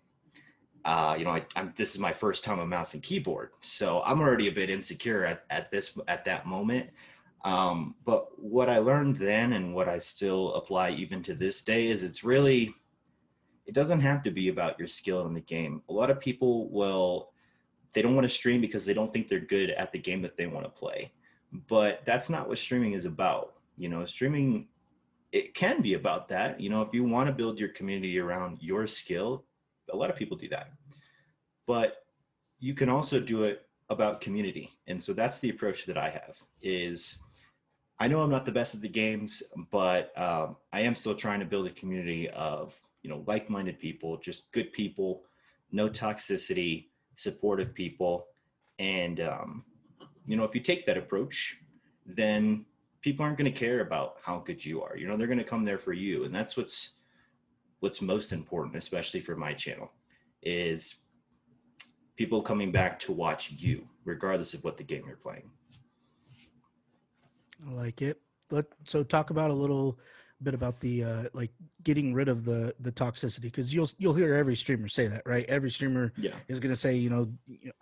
[0.84, 4.02] Uh, you know, I, am this is my first time on mouse and keyboard, so
[4.06, 6.90] I'm already a bit insecure at, at this at that moment.
[7.44, 11.88] Um, but what I learned then, and what I still apply even to this day,
[11.88, 12.74] is it's really
[13.66, 15.82] it doesn't have to be about your skill in the game.
[15.88, 17.30] A lot of people will
[17.92, 20.36] they don't want to stream because they don't think they're good at the game that
[20.36, 21.12] they want to play.
[21.68, 23.54] But that's not what streaming is about.
[23.76, 24.68] You know, streaming
[25.32, 26.60] it can be about that.
[26.60, 29.44] You know, if you want to build your community around your skill,
[29.92, 30.70] a lot of people do that.
[31.66, 32.04] But
[32.58, 34.76] you can also do it about community.
[34.86, 37.18] And so that's the approach that I have is
[37.98, 41.40] I know I'm not the best at the games, but um, I am still trying
[41.40, 45.24] to build a community of, you know, like-minded people, just good people,
[45.72, 48.26] no toxicity, supportive people.
[48.78, 49.64] And, um,
[50.26, 51.58] you know, if you take that approach,
[52.06, 52.66] then
[53.00, 54.96] people aren't going to care about how good you are.
[54.96, 56.24] You know, they're going to come there for you.
[56.24, 56.90] And that's what's,
[57.80, 59.90] what's most important, especially for my channel
[60.42, 60.96] is
[62.16, 65.50] people coming back to watch you, regardless of what the game you're playing.
[67.66, 68.20] I like it.
[68.50, 69.98] Let so talk about a little
[70.42, 71.50] bit about the uh like
[71.82, 75.44] getting rid of the the toxicity because you'll you'll hear every streamer say that right
[75.48, 76.34] every streamer Yeah.
[76.48, 77.28] is going to say you know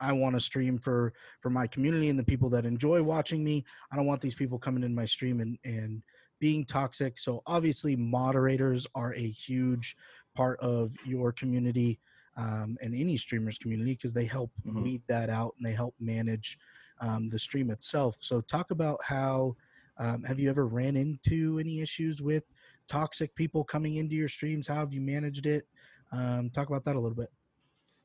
[0.00, 3.64] i want to stream for for my community and the people that enjoy watching me
[3.92, 6.02] i don't want these people coming in my stream and and
[6.40, 9.96] being toxic so obviously moderators are a huge
[10.34, 11.98] part of your community
[12.38, 14.82] um, and any streamers community because they help Mhm.
[14.82, 16.58] weed that out and they help manage
[17.00, 19.54] um, the stream itself so talk about how
[19.98, 22.52] um, have you ever ran into any issues with
[22.88, 24.68] toxic people coming into your streams?
[24.68, 25.66] How have you managed it?
[26.12, 27.30] Um, talk about that a little bit.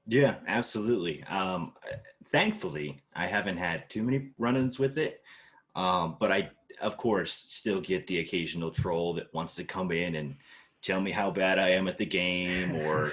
[0.08, 1.24] Yeah, absolutely.
[1.24, 1.74] Um,
[2.26, 5.22] thankfully, I haven't had too many run-ins with it,
[5.76, 6.50] um, but I,
[6.82, 10.36] of course, still get the occasional troll that wants to come in and
[10.82, 13.12] tell me how bad I am at the game, or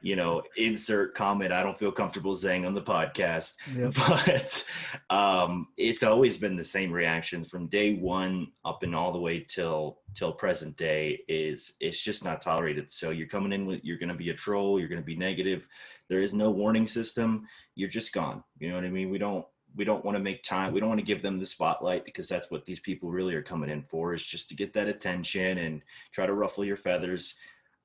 [0.00, 3.54] you know, insert comment I don't feel comfortable saying on the podcast.
[3.74, 3.94] Yep.
[4.08, 4.64] But
[5.10, 9.40] um, it's always been the same reaction from day one up and all the way
[9.40, 11.20] till till present day.
[11.28, 12.90] Is it's just not tolerated.
[12.90, 14.78] So you're coming in with you're going to be a troll.
[14.78, 15.68] You're going to be negative
[16.08, 19.44] there is no warning system you're just gone you know what i mean we don't
[19.76, 22.28] we don't want to make time we don't want to give them the spotlight because
[22.28, 25.58] that's what these people really are coming in for is just to get that attention
[25.58, 25.82] and
[26.12, 27.34] try to ruffle your feathers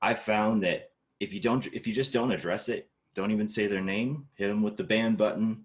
[0.01, 3.67] i found that if you don't if you just don't address it don't even say
[3.67, 5.63] their name hit them with the ban button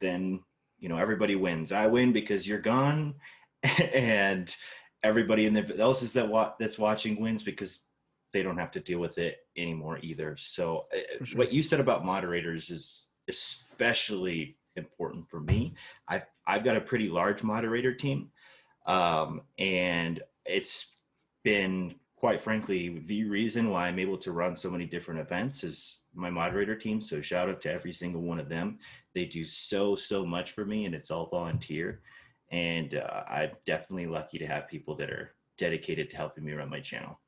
[0.00, 0.40] then
[0.78, 3.14] you know everybody wins i win because you're gone
[3.94, 4.56] and
[5.02, 7.86] everybody in the else is that wa- that's watching wins because
[8.32, 10.36] they don't have to deal with it anymore either.
[10.36, 11.38] So uh, sure.
[11.38, 15.74] what you said about moderators is especially important for me.
[16.08, 18.30] I've I've got a pretty large moderator team,
[18.86, 20.98] um, and it's
[21.44, 26.00] been quite frankly the reason why I'm able to run so many different events is
[26.14, 27.00] my moderator team.
[27.00, 28.78] So shout out to every single one of them.
[29.14, 32.00] They do so so much for me, and it's all volunteer.
[32.50, 36.70] And uh, I'm definitely lucky to have people that are dedicated to helping me run
[36.70, 37.18] my channel.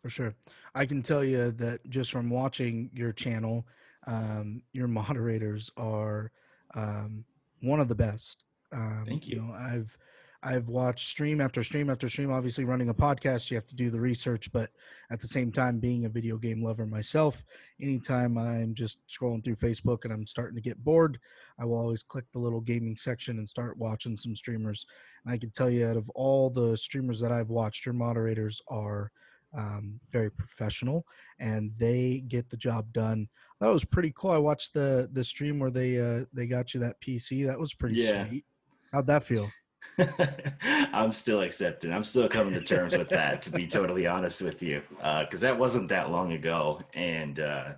[0.00, 0.34] for sure
[0.74, 3.66] i can tell you that just from watching your channel
[4.06, 6.30] um, your moderators are
[6.74, 7.24] um,
[7.60, 9.36] one of the best um, Thank you.
[9.36, 9.96] know i've
[10.44, 13.90] i've watched stream after stream after stream obviously running a podcast you have to do
[13.90, 14.70] the research but
[15.10, 17.44] at the same time being a video game lover myself
[17.82, 21.18] anytime i'm just scrolling through facebook and i'm starting to get bored
[21.58, 24.86] i will always click the little gaming section and start watching some streamers.
[25.24, 28.62] And i can tell you out of all the streamers that i've watched your moderators
[28.68, 29.10] are
[29.56, 31.04] um, very professional
[31.40, 33.26] and they get the job done.
[33.60, 34.30] That was pretty cool.
[34.30, 37.72] I watched the the stream where they uh they got you that pc that was
[37.72, 38.26] pretty Yeah.
[38.26, 38.44] sweet.
[38.92, 39.50] How'd that feel
[40.92, 41.92] I'm still accepting.
[41.92, 45.58] I'm still coming to terms with that, to be totally honest with you, because that
[45.58, 47.72] wasn't that long ago, and uh,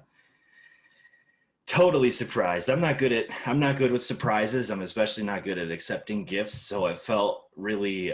[1.66, 2.68] totally surprised.
[2.68, 3.26] I'm not good at.
[3.46, 4.70] I'm not good with surprises.
[4.70, 6.54] I'm especially not good at accepting gifts.
[6.54, 8.12] So it felt really,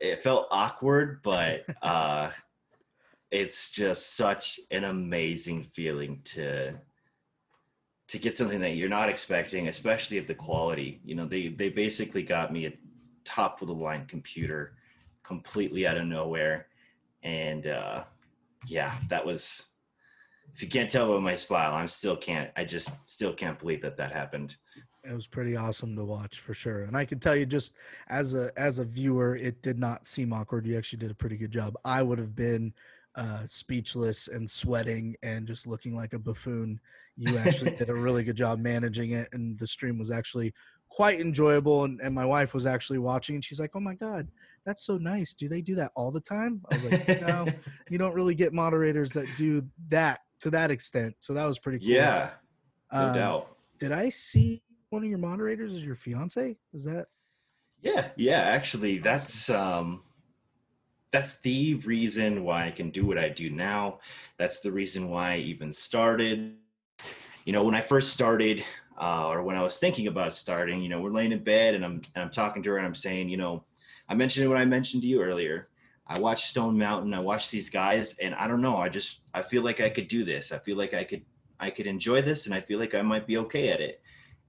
[0.00, 2.30] it felt awkward, but uh,
[3.30, 6.74] it's just such an amazing feeling to
[8.08, 11.00] to get something that you're not expecting, especially of the quality.
[11.04, 12.72] You know, they they basically got me a
[13.24, 14.74] top of the line computer
[15.22, 16.66] completely out of nowhere.
[17.22, 18.04] And uh
[18.66, 19.66] yeah, that was
[20.54, 23.82] if you can't tell by my smile, I'm still can't I just still can't believe
[23.82, 24.56] that that happened.
[25.04, 27.72] it was pretty awesome to watch for sure and i can tell you just
[28.08, 31.38] as a as a viewer it did not seem awkward you actually did a pretty
[31.38, 32.70] good job i would have been
[33.14, 36.78] uh speechless and sweating and just looking like a buffoon
[37.16, 40.52] you actually did a really good job managing it and the stream was actually
[40.90, 44.28] quite enjoyable and, and my wife was actually watching and she's like oh my god
[44.66, 47.46] that's so nice do they do that all the time i was like no
[47.90, 51.78] you don't really get moderators that do that to that extent so that was pretty
[51.78, 52.30] cool yeah,
[52.92, 53.56] no Um, doubt.
[53.78, 56.56] did I see one of your moderators as your fiance?
[56.74, 57.06] Is that
[57.82, 60.02] Yeah, yeah, actually that's um
[61.12, 63.98] that's the reason why I can do what I do now.
[64.38, 66.54] That's the reason why I even started.
[67.44, 68.62] You know, when I first started,
[69.00, 71.84] uh, or when I was thinking about starting, you know, we're laying in bed and
[71.84, 73.64] I'm and I'm talking to her and I'm saying, you know,
[74.08, 75.68] I mentioned what I mentioned to you earlier.
[76.06, 78.76] I watch Stone Mountain, I watch these guys, and I don't know.
[78.76, 80.52] I just I feel like I could do this.
[80.52, 81.22] I feel like I could
[81.58, 84.02] I could enjoy this, and I feel like I might be okay at it.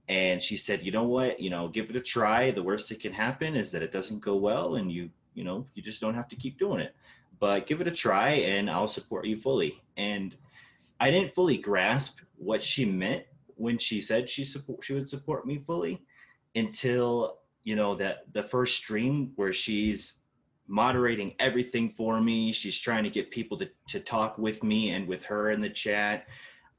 [0.10, 2.52] And she said, you know what, you know, give it a try.
[2.52, 5.66] The worst that can happen is that it doesn't go well, and you you know
[5.76, 6.93] you just don't have to keep doing it.
[7.39, 9.82] But give it a try, and I'll support you fully.
[9.95, 10.36] And
[10.99, 13.24] I didn't fully grasp what she meant
[13.62, 16.01] when she said she support she would support me fully
[16.55, 20.22] until you know that the first stream where she's
[20.72, 22.53] moderating everything for me.
[22.53, 25.70] She's trying to get people to, to talk with me and with her in the
[25.70, 26.28] chat.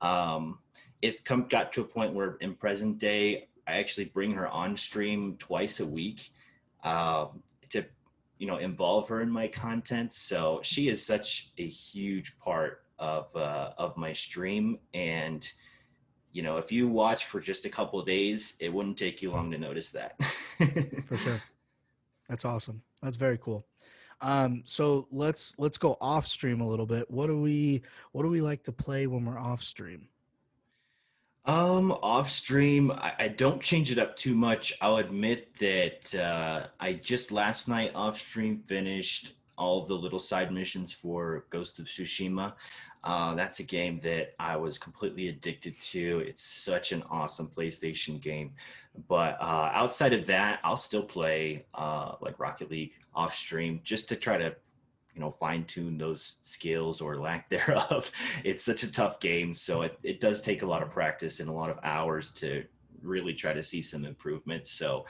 [0.01, 0.59] Um,
[1.03, 4.77] it's come got to a point where in present day, I actually bring her on
[4.77, 6.31] stream twice a week
[6.85, 7.85] um, to,
[8.39, 10.13] you know, involve her in my content.
[10.15, 15.47] So she is such a huge part of uh, of my stream, and
[16.33, 19.51] you know, if you watch for just a couple days, it wouldn't take you long
[19.51, 20.23] to notice that.
[21.07, 21.41] for sure.
[22.29, 22.83] That's awesome.
[23.03, 23.67] That's very cool.
[24.21, 27.11] Um, so let's let's go off stream a little bit.
[27.11, 30.09] What do we what do we like to play when we're off stream?
[31.45, 34.73] Um, off stream, I, I don't change it up too much.
[34.81, 40.53] I'll admit that uh, I just last night off stream finished all the little side
[40.53, 42.55] missions for Ghost of Tsushima.
[43.05, 46.23] Uh, that's a game that I was completely addicted to.
[46.27, 48.53] It's such an awesome PlayStation game.
[49.09, 54.09] But uh, outside of that, I'll still play uh, like Rocket League off stream just
[54.11, 54.55] to try to,
[55.15, 58.11] you know, fine tune those skills or lack thereof.
[58.45, 61.49] it's such a tough game, so it, it does take a lot of practice and
[61.49, 62.65] a lot of hours to
[63.03, 64.69] really try to see some improvement.
[64.69, 65.07] So,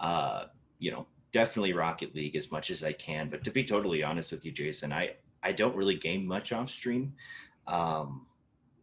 [0.00, 0.46] uh,
[0.78, 3.28] you know, definitely Rocket League as much as I can.
[3.28, 5.16] But to be totally honest with you, Jason, I
[5.46, 7.14] I don't really game much off stream.
[7.68, 8.26] Um,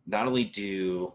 [0.08, 1.14] not only do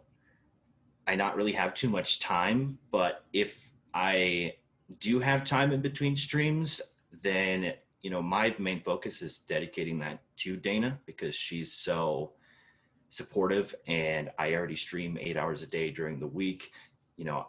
[1.06, 4.56] I not really have too much time, but if I
[5.00, 6.82] do have time in between streams,
[7.22, 7.72] then
[8.02, 12.32] you know my main focus is dedicating that to Dana because she's so
[13.08, 16.70] supportive and I already stream 8 hours a day during the week.
[17.16, 17.46] You know,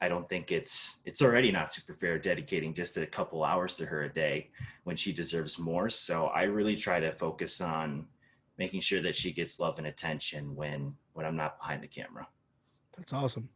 [0.00, 3.86] I don't think it's it's already not super fair dedicating just a couple hours to
[3.86, 4.50] her a day
[4.84, 5.88] when she deserves more.
[5.88, 8.06] So I really try to focus on
[8.58, 12.28] making sure that she gets love and attention when when I'm not behind the camera.
[12.96, 13.48] That's awesome,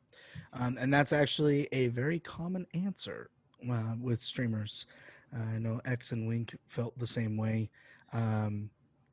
[0.53, 3.30] um, and that's actually a very common answer
[3.70, 4.86] uh, with streamers.
[5.34, 7.70] Uh, I know X and Wink felt the same way.
[8.12, 8.70] Um,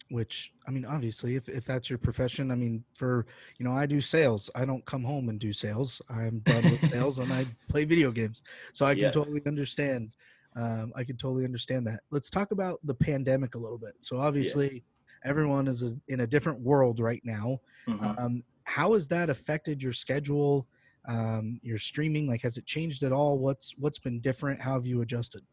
[0.10, 3.26] which I mean, obviously, if, if that's your profession, I mean, for
[3.58, 4.50] you know, I do sales.
[4.56, 6.02] I don't come home and do sales.
[6.10, 8.42] I'm done with sales and I play video games.
[8.74, 9.12] So I can yeah.
[9.12, 10.12] totally understand.
[10.56, 12.02] Um, I can totally understand that.
[12.12, 13.94] Let's talk about the pandemic a little bit.
[14.02, 15.30] So obviously, yeah.
[15.30, 17.60] everyone is a, in a different world right now.
[17.88, 18.20] Mm-hmm.
[18.20, 20.68] Um, how has that affected your schedule?
[21.08, 23.40] Um, your streaming, like, has it changed at all?
[23.40, 24.62] What's what's been different?
[24.62, 25.44] How have you adjusted?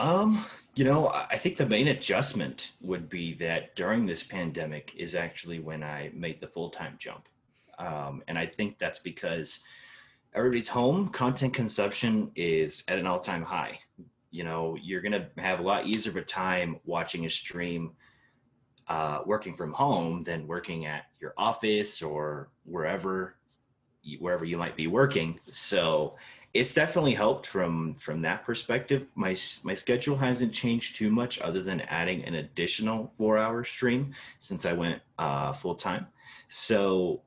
[0.00, 5.14] Um, you know, I think the main adjustment would be that during this pandemic is
[5.14, 7.28] actually when I made the full time jump.
[7.78, 9.60] Um, and I think that's because
[10.34, 13.78] everybody's home, content consumption is at an all time high.
[14.30, 17.92] You know, you're going to have a lot easier of a time watching a stream
[18.88, 23.36] uh, working from home than working at your office or wherever
[24.18, 25.38] wherever you might be working.
[25.50, 26.16] So
[26.52, 29.06] it's definitely helped from from that perspective.
[29.14, 34.14] My my schedule hasn't changed too much, other than adding an additional four hour stream
[34.38, 36.08] since I went uh, full time.
[36.48, 37.22] So,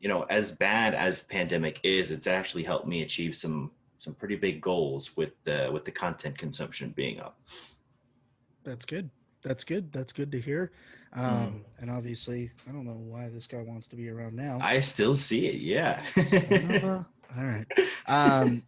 [0.00, 4.36] you know, as bad as pandemic is, it's actually helped me achieve some some pretty
[4.36, 7.38] big goals with the with the content consumption being up.
[8.64, 9.10] That's good.
[9.42, 9.92] That's good.
[9.92, 10.72] That's good to hear.
[11.12, 11.60] Um, mm.
[11.80, 14.58] And obviously, I don't know why this guy wants to be around now.
[14.60, 15.56] I still see it.
[15.56, 16.02] Yeah.
[17.36, 17.66] All right.
[18.06, 18.62] Um,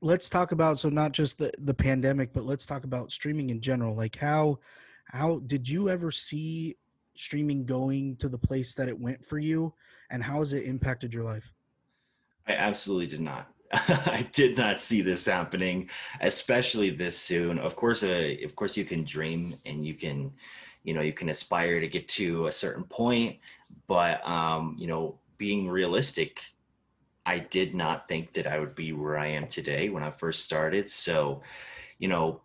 [0.00, 3.60] let's talk about so not just the the pandemic, but let's talk about streaming in
[3.60, 3.94] general.
[3.94, 4.58] Like how
[5.06, 6.76] how did you ever see
[7.16, 9.72] streaming going to the place that it went for you,
[10.10, 11.52] and how has it impacted your life?
[12.46, 13.48] I absolutely did not.
[13.72, 15.90] I did not see this happening,
[16.20, 17.58] especially this soon.
[17.58, 20.32] Of course, uh, of course, you can dream and you can,
[20.84, 23.38] you know, you can aspire to get to a certain point,
[23.86, 26.40] but um, you know, being realistic,
[27.28, 30.44] I did not think that I would be where I am today when I first
[30.44, 30.88] started.
[30.88, 31.42] So,
[31.98, 32.40] you know,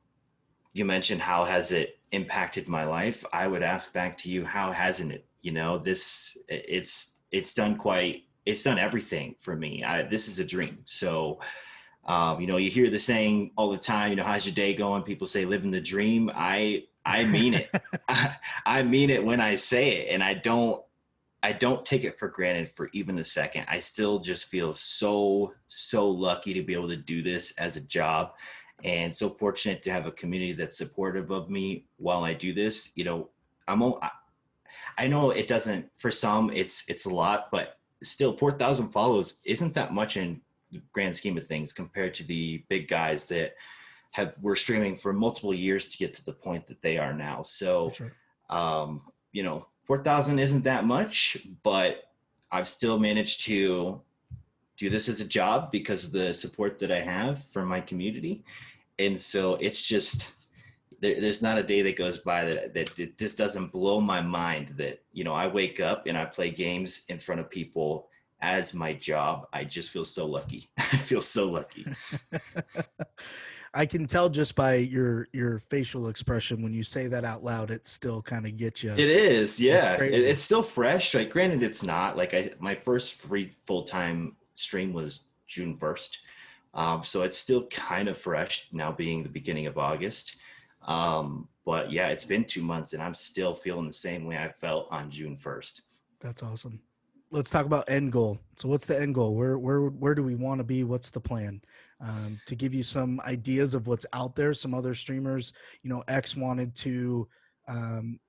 [0.74, 3.24] you mentioned how has it impacted my life?
[3.32, 5.26] I would ask back to you, how hasn't it?
[5.42, 9.86] You know, this it's it's done quite it's done everything for me.
[9.86, 10.80] I, this is a dream.
[10.84, 11.40] So,
[12.06, 14.10] um, you know, you hear the saying all the time.
[14.10, 15.04] You know, how's your day going?
[15.04, 16.30] People say living the dream.
[16.36, 17.70] I I mean it.
[18.10, 20.84] I, I mean it when I say it, and I don't
[21.44, 23.66] I don't take it for granted for even a second.
[23.68, 27.82] I still just feel so so lucky to be able to do this as a
[27.82, 28.32] job
[28.84, 32.92] and so fortunate to have a community that's supportive of me while I do this.
[32.96, 33.30] You know,
[33.68, 34.02] I'm all,
[34.98, 39.74] I know it doesn't for some it's it's a lot, but still 4,000 follows isn't
[39.74, 40.42] that much in
[40.72, 43.56] the grand scheme of things compared to the big guys that
[44.12, 47.42] have were streaming for multiple years to get to the point that they are now.
[47.44, 48.14] So, sure.
[48.50, 52.10] um, you know, 4,000 isn't that much, but
[52.52, 54.02] I've still managed to
[54.78, 58.44] do this as a job because of the support that I have from my community.
[59.00, 60.34] And so it's just,
[61.00, 64.22] there, there's not a day that goes by that, that it, this doesn't blow my
[64.22, 68.08] mind that, you know, I wake up and I play games in front of people
[68.42, 69.48] as my job.
[69.54, 70.70] I just feel so lucky.
[70.78, 71.86] I feel so lucky.
[73.74, 77.72] I can tell just by your your facial expression when you say that out loud,
[77.72, 78.92] it still kind of gets you.
[78.92, 79.96] It is, yeah.
[79.96, 81.16] It, it's still fresh.
[81.16, 86.20] Like, granted, it's not like I my first free full time stream was June first,
[86.74, 90.38] um, so it's still kind of fresh now, being the beginning of August.
[90.86, 94.50] Um, but yeah, it's been two months, and I'm still feeling the same way I
[94.50, 95.82] felt on June first.
[96.20, 96.80] That's awesome.
[97.32, 98.38] Let's talk about end goal.
[98.58, 99.34] So, what's the end goal?
[99.34, 100.84] Where where where do we want to be?
[100.84, 101.62] What's the plan?
[102.04, 104.54] Um, to give you some ideas of what's out there.
[104.54, 107.28] Some other streamers, you know, X wanted to
[107.68, 108.20] um,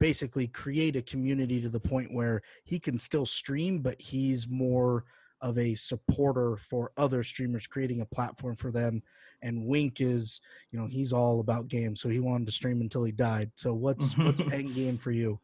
[0.00, 5.04] basically create a community to the point where he can still stream, but he's more
[5.42, 9.02] of a supporter for other streamers, creating a platform for them.
[9.42, 10.40] And Wink is,
[10.72, 13.52] you know, he's all about games, so he wanted to stream until he died.
[13.54, 15.38] So what's what's end game for you?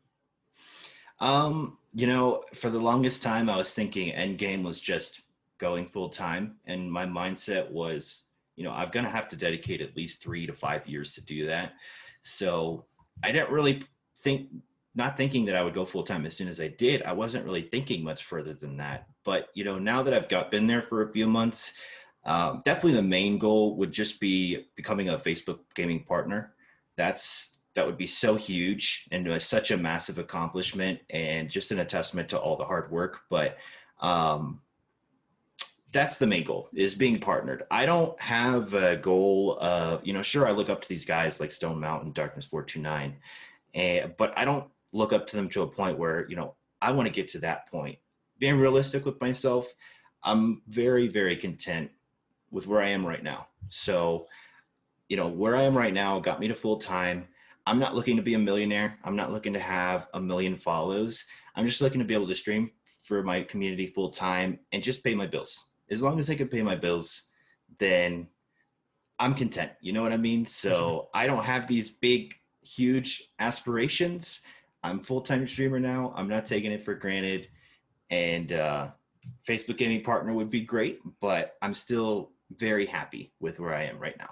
[1.21, 5.23] Um, you know, for the longest time, I was thinking end game was just
[5.59, 6.57] going full time.
[6.67, 8.27] And my mindset was,
[8.57, 11.21] you know, I'm going to have to dedicate at least three to five years to
[11.21, 11.75] do that.
[12.23, 12.85] So
[13.23, 13.83] I didn't really
[14.19, 14.49] think,
[14.95, 17.03] not thinking that I would go full time as soon as I did.
[17.03, 19.09] I wasn't really thinking much further than that.
[19.25, 21.75] But, you know, now that I've got been there for a few months,
[22.25, 26.55] um, definitely the main goal would just be becoming a Facebook gaming partner.
[26.97, 31.85] That's that would be so huge and uh, such a massive accomplishment and just an
[31.87, 33.23] testament to all the hard work.
[33.29, 33.59] But
[34.01, 34.61] um,
[35.95, 37.63] that's the main goal is being partnered.
[37.71, 41.39] I don't have a goal of, you know, sure, I look up to these guys
[41.39, 43.17] like Stone Mountain, Darkness 429,
[43.75, 46.57] and, eh, but I don't look up to them to a point where, you know,
[46.83, 47.97] I want to get to that point.
[48.41, 49.73] Being realistic with myself,
[50.25, 51.93] I'm very, very content
[52.51, 53.47] with where I am right now.
[53.69, 54.27] So,
[55.09, 57.29] you know, where I am right now got me to full time.
[57.69, 58.99] I'm not looking to be a millionaire.
[59.05, 61.25] I'm not looking to have a million follows.
[61.55, 62.73] I'm just looking to be able to stream
[63.05, 66.49] for my community full time and just pay my bills as long as I can
[66.49, 67.25] pay my bills,
[67.79, 68.29] then
[69.19, 69.73] I'm content.
[69.81, 70.47] You know what I mean?
[70.47, 74.41] So I don't have these big, huge aspirations.
[74.83, 76.13] I'm full time streamer now.
[76.17, 77.49] I'm not taking it for granted.
[78.11, 78.89] And uh,
[79.49, 83.99] Facebook gaming partner would be great, but I'm still very happy with where I am
[83.99, 84.31] right now.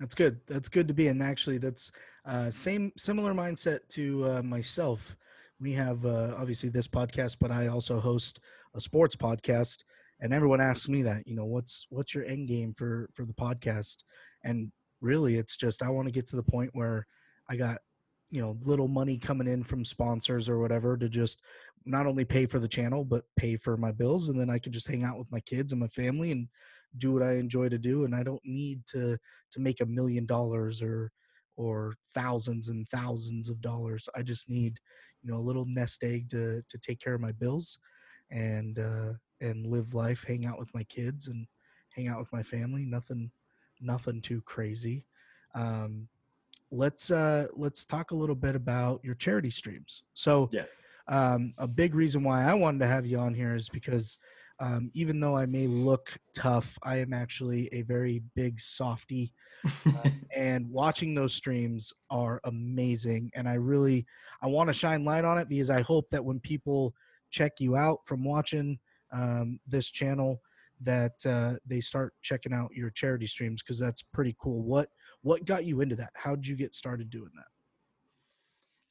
[0.00, 0.40] That's good.
[0.46, 1.08] That's good to be.
[1.08, 1.92] And actually, that's
[2.24, 5.16] uh, same similar mindset to uh, myself.
[5.60, 8.40] We have uh, obviously this podcast, but I also host
[8.74, 9.82] a sports podcast
[10.20, 13.34] and everyone asks me that you know what's what's your end game for for the
[13.34, 13.98] podcast?
[14.44, 17.06] And really it's just i want to get to the point where
[17.48, 17.78] i got
[18.30, 21.40] you know little money coming in from sponsors or whatever to just
[21.86, 24.72] not only pay for the channel but pay for my bills and then i can
[24.72, 26.48] just hang out with my kids and my family and
[26.96, 29.16] do what i enjoy to do and i don't need to
[29.52, 31.12] to make a million dollars or
[31.58, 34.08] or thousands and thousands of dollars.
[34.16, 34.78] I just need
[35.22, 37.78] you know a little nest egg to to take care of my bills
[38.30, 41.46] and uh and live life, hang out with my kids and
[41.94, 42.84] hang out with my family.
[42.84, 43.30] Nothing,
[43.80, 45.04] nothing too crazy.
[45.54, 46.08] Um,
[46.70, 50.02] let's uh, let's talk a little bit about your charity streams.
[50.14, 50.64] So, yeah.
[51.08, 54.18] um, a big reason why I wanted to have you on here is because
[54.60, 59.32] um, even though I may look tough, I am actually a very big softy.
[59.86, 63.30] uh, and watching those streams are amazing.
[63.34, 64.06] And I really
[64.42, 66.94] I want to shine light on it because I hope that when people
[67.30, 68.78] check you out from watching
[69.12, 70.40] um, this channel
[70.80, 74.62] that uh, they start checking out your charity streams because that's pretty cool.
[74.62, 74.88] What
[75.22, 76.10] what got you into that?
[76.14, 77.46] How did you get started doing that?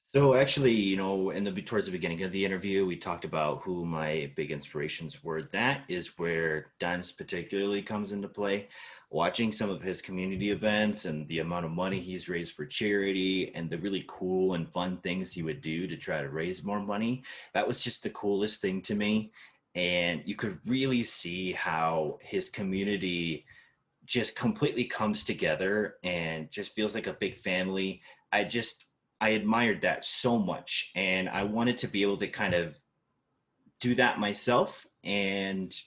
[0.09, 3.61] So actually, you know, in the towards the beginning of the interview, we talked about
[3.63, 5.43] who my big inspirations were.
[5.43, 8.69] That is where Dunce particularly comes into play.
[9.09, 13.53] Watching some of his community events and the amount of money he's raised for charity
[13.53, 16.81] and the really cool and fun things he would do to try to raise more
[16.81, 19.31] money, that was just the coolest thing to me
[19.77, 23.45] and you could really see how his community
[24.05, 28.01] just completely comes together and just feels like a big family
[28.31, 28.85] i just
[29.21, 32.77] i admired that so much and i wanted to be able to kind of
[33.79, 35.79] do that myself and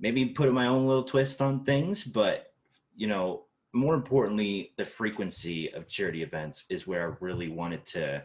[0.00, 2.52] maybe put my own little twist on things but
[2.96, 8.22] you know more importantly, the frequency of charity events is where I really wanted to.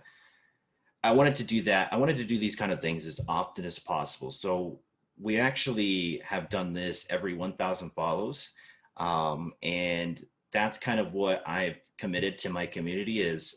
[1.04, 1.94] I wanted to do that.
[1.94, 4.32] I wanted to do these kind of things as often as possible.
[4.32, 4.80] So
[5.20, 8.50] we actually have done this every 1,000 follows,
[8.98, 13.56] um, and that's kind of what I've committed to my community is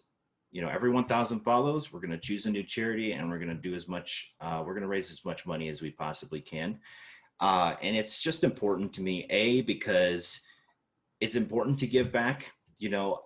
[0.50, 3.54] you know every 1000 follows we're going to choose a new charity and we're going
[3.54, 6.40] to do as much uh, we're going to raise as much money as we possibly
[6.40, 6.78] can.
[7.38, 10.40] Uh, and it's just important to me a because
[11.20, 13.20] it's important to give back you know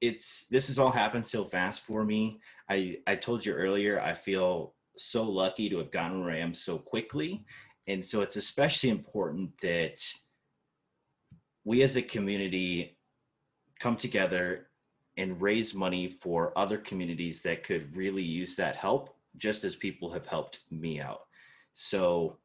[0.00, 2.40] it's this has all happened so fast for me.
[2.68, 6.54] I i told you earlier i feel so lucky to have gotten where i am
[6.54, 7.44] so quickly.
[7.88, 10.00] And so it's especially important that
[11.64, 12.96] we as a community
[13.80, 14.68] come together
[15.16, 20.10] and raise money for other communities that could really use that help just as people
[20.10, 21.22] have helped me out.
[21.72, 22.38] So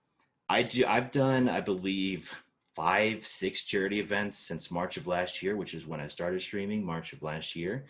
[0.49, 2.33] i do i've done i believe
[2.75, 6.85] five six charity events since march of last year which is when i started streaming
[6.85, 7.85] march of last year.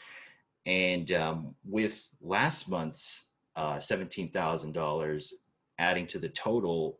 [0.65, 3.26] And um, with last month's
[3.57, 5.33] uh, $17000
[5.79, 6.99] adding to the total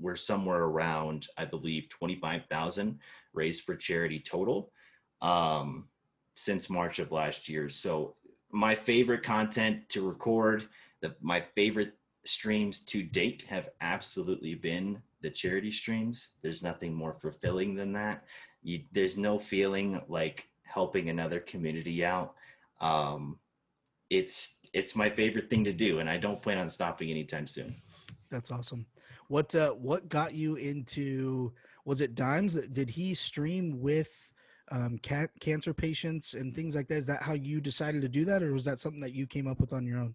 [0.00, 2.98] we're somewhere around i believe 25000
[3.34, 4.72] raised for charity total
[5.20, 5.88] um,
[6.34, 7.68] since March of last year.
[7.68, 8.14] So
[8.50, 10.68] my favorite content to record,
[11.00, 11.94] the, my favorite
[12.24, 16.34] streams to date have absolutely been the charity streams.
[16.42, 18.24] There's nothing more fulfilling than that.
[18.62, 22.34] You, there's no feeling like helping another community out.
[22.80, 23.38] Um,
[24.10, 27.74] it's it's my favorite thing to do, and I don't plan on stopping anytime soon.
[28.30, 28.86] That's awesome.
[29.28, 31.52] What uh, what got you into?
[31.84, 32.54] Was it Dimes?
[32.54, 34.10] Did he stream with
[34.70, 36.96] um, cat cancer patients and things like that?
[36.96, 39.46] Is that how you decided to do that, or was that something that you came
[39.46, 40.14] up with on your own?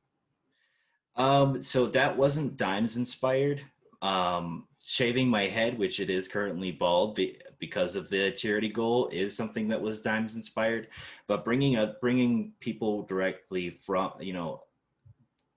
[1.16, 3.62] Um, so that wasn't Dimes inspired.
[4.02, 9.08] Um, shaving my head, which it is currently bald be, because of the charity goal,
[9.12, 10.90] is something that was Dimes inspired.
[11.28, 14.64] But bringing up bringing people directly from you know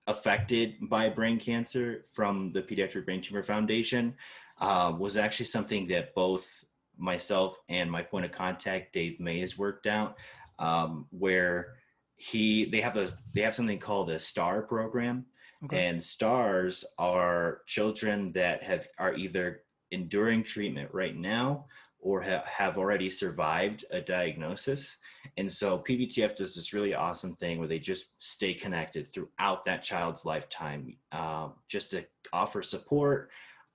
[0.07, 4.15] affected by brain cancer from the Pediatric Brain Tumor Foundation
[4.59, 6.63] uh, was actually something that both
[6.97, 10.15] myself and my point of contact Dave Mays worked out,
[10.57, 11.75] um, where
[12.15, 15.25] he they have a they have something called a STAR program,
[15.65, 15.87] okay.
[15.87, 21.65] and STARS are children that have are either enduring treatment right now
[21.99, 24.97] or ha- have already survived a diagnosis.
[25.37, 29.83] And so PBTF does this really awesome thing where they just stay connected throughout that
[29.83, 33.29] child's lifetime, uh, just to offer support,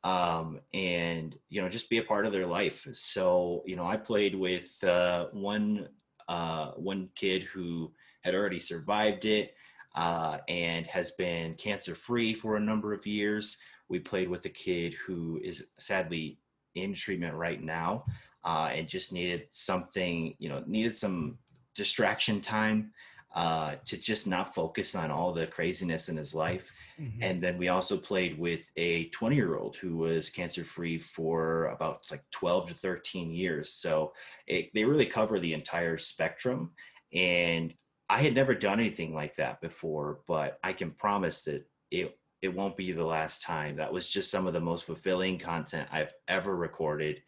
[0.04, 2.86] um, and you know just be a part of their life.
[2.92, 5.88] So you know I played with uh, one
[6.28, 9.54] uh, one kid who had already survived it
[9.94, 13.56] uh, and has been cancer free for a number of years.
[13.88, 16.38] We played with a kid who is sadly
[16.74, 18.04] in treatment right now
[18.44, 21.38] uh, and just needed something you know needed some
[21.74, 22.92] distraction time
[23.34, 27.22] uh, to just not focus on all the craziness in his life Mm-hmm.
[27.22, 31.66] And then we also played with a 20 year old who was cancer free for
[31.66, 33.72] about like 12 to 13 years.
[33.72, 34.12] So
[34.46, 36.72] it, they really cover the entire spectrum.
[37.12, 37.74] And
[38.08, 42.54] I had never done anything like that before, but I can promise that it it
[42.54, 43.76] won't be the last time.
[43.76, 47.22] That was just some of the most fulfilling content I've ever recorded.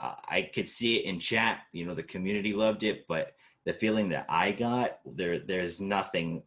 [0.00, 1.60] Uh, I could see it in chat.
[1.72, 3.34] You know, the community loved it, but
[3.66, 6.42] the feeling that I got there, there's nothing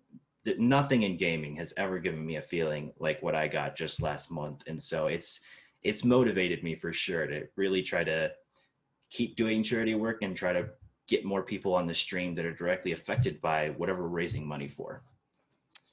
[0.57, 4.31] nothing in gaming has ever given me a feeling like what I got just last
[4.31, 4.63] month.
[4.67, 5.39] And so it's
[5.83, 8.31] it's motivated me for sure to really try to
[9.11, 10.69] keep doing charity work and try to
[11.11, 14.67] get more people on the stream that are directly affected by whatever we're raising money
[14.67, 15.03] for.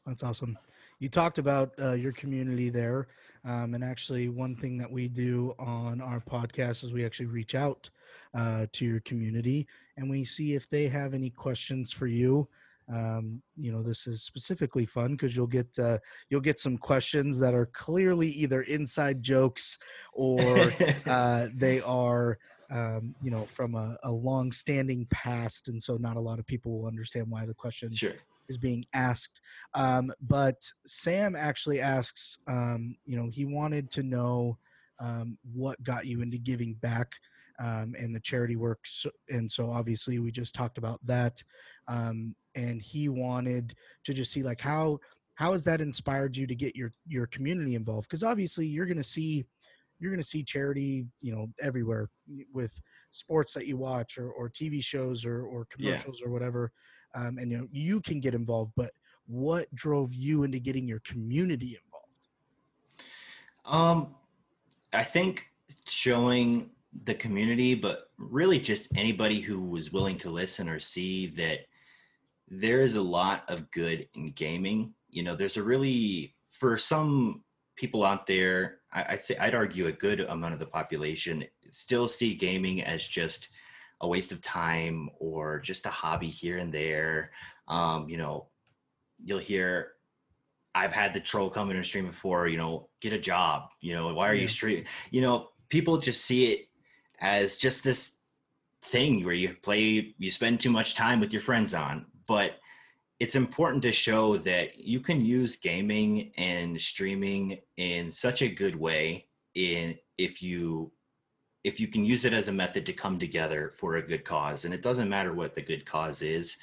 [0.06, 0.56] That's awesome.
[1.00, 3.08] You talked about uh, your community there.
[3.44, 7.54] Um, and actually, one thing that we do on our podcast is we actually reach
[7.56, 7.90] out
[8.32, 9.66] uh, to your community
[9.96, 12.46] and we see if they have any questions for you
[12.92, 15.98] um, you know this is specifically fun because you'll get uh,
[16.28, 19.78] you'll get some questions that are clearly either inside jokes
[20.12, 20.72] or
[21.06, 22.38] uh, they are
[22.70, 26.78] um, you know from a, a long-standing past and so not a lot of people
[26.78, 28.14] will understand why the question sure.
[28.48, 29.40] is being asked
[29.74, 34.58] um, but sam actually asks um, you know he wanted to know
[35.00, 37.12] um, what got you into giving back
[37.58, 38.80] um, and the charity work.
[38.84, 41.42] So, and so obviously we just talked about that.
[41.88, 45.00] Um, and he wanted to just see like how
[45.34, 48.08] how has that inspired you to get your your community involved?
[48.08, 49.44] Because obviously you're going to see
[49.99, 52.09] you're going to see charity you know everywhere
[52.53, 52.80] with
[53.11, 56.28] sports that you watch or, or TV shows or or commercials yeah.
[56.28, 56.72] or whatever.
[57.14, 58.90] Um, and you know you can get involved, but
[59.26, 62.09] what drove you into getting your community involved?
[63.64, 64.14] Um,
[64.92, 65.46] I think
[65.86, 66.70] showing
[67.05, 71.61] the community, but really just anybody who was willing to listen or see that
[72.49, 74.94] there is a lot of good in gaming.
[75.11, 77.44] You know, there's a really, for some
[77.76, 82.09] people out there, I, would say, I'd argue a good amount of the population still
[82.09, 83.49] see gaming as just
[84.01, 87.32] a waste of time or just a hobby here and there.
[87.66, 88.47] Um, you know,
[89.22, 89.93] you'll hear,
[90.74, 93.95] I've had the troll come in and stream before, you know, get a job, you
[93.95, 94.43] know, why are yeah.
[94.43, 94.84] you streaming?
[95.11, 96.68] You know, people just see it
[97.20, 98.18] as just this
[98.82, 102.07] thing where you play, you spend too much time with your friends on.
[102.26, 102.59] But
[103.20, 108.76] it's important to show that you can use gaming and streaming in such a good
[108.76, 110.92] way in if you
[111.64, 114.64] if you can use it as a method to come together for a good cause.
[114.64, 116.56] And it doesn't matter what the good cause is.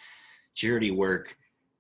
[0.54, 1.38] Charity work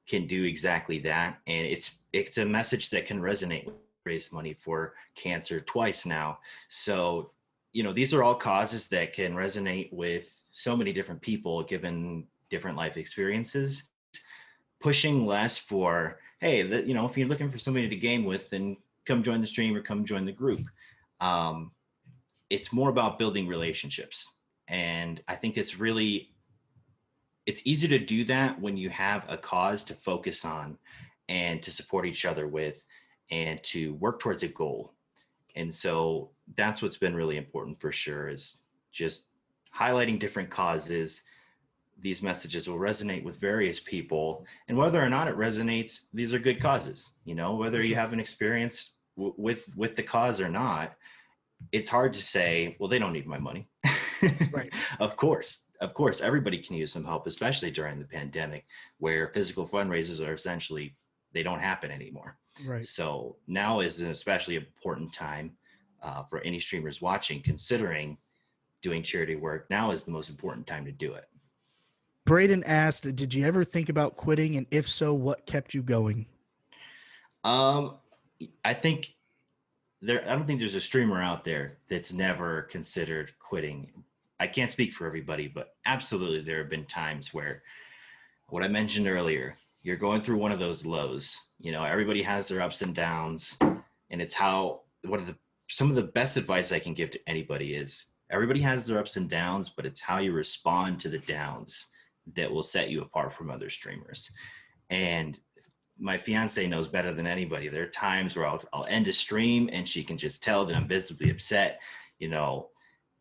[0.07, 1.39] can do exactly that.
[1.47, 3.71] And it's it's a message that can resonate
[4.05, 6.39] raise money for cancer twice now.
[6.67, 7.31] So
[7.71, 12.27] you know these are all causes that can resonate with so many different people given
[12.49, 13.89] different life experiences
[14.85, 18.51] pushing less for hey that you know if you're looking for somebody to game with
[18.51, 20.61] then come join the stream or come join the group.
[21.19, 21.71] Um,
[22.51, 24.31] it's more about building relationships.
[24.67, 26.35] And i think it's really
[27.47, 30.77] it's easy to do that when you have a cause to focus on
[31.29, 32.85] and to support each other with
[33.31, 34.93] and to work towards a goal.
[35.55, 38.59] And so that's what's been really important for sure is
[38.91, 39.25] just
[39.75, 41.23] highlighting different causes
[41.99, 46.39] these messages will resonate with various people and whether or not it resonates these are
[46.39, 50.49] good causes you know whether you have an experience w- with with the cause or
[50.49, 50.95] not
[51.71, 53.67] it's hard to say well they don't need my money.
[54.51, 54.73] Right.
[54.99, 58.65] Of course of course everybody can use some help especially during the pandemic
[58.97, 60.95] where physical fundraisers are essentially
[61.33, 62.37] they don't happen anymore.
[62.65, 62.85] Right.
[62.85, 65.51] So now is an especially important time
[66.01, 68.17] uh, for any streamers watching considering
[68.81, 69.67] doing charity work.
[69.69, 71.25] Now is the most important time to do it
[72.25, 76.25] Braden asked, "Did you ever think about quitting, and if so, what kept you going?"
[77.43, 77.99] Um,
[78.63, 79.15] I think
[80.01, 80.27] there.
[80.27, 84.03] I don't think there's a streamer out there that's never considered quitting.
[84.39, 87.61] I can't speak for everybody, but absolutely, there have been times where,
[88.47, 91.39] what I mentioned earlier, you're going through one of those lows.
[91.59, 95.37] You know, everybody has their ups and downs, and it's how one of the
[95.69, 99.15] some of the best advice I can give to anybody is everybody has their ups
[99.15, 101.91] and downs, but it's how you respond to the downs
[102.33, 104.31] that will set you apart from other streamers.
[104.89, 105.37] And
[105.97, 107.69] my fiance knows better than anybody.
[107.69, 110.75] There are times where I'll, I'll end a stream and she can just tell that
[110.75, 111.79] I'm visibly upset.
[112.19, 112.69] You know,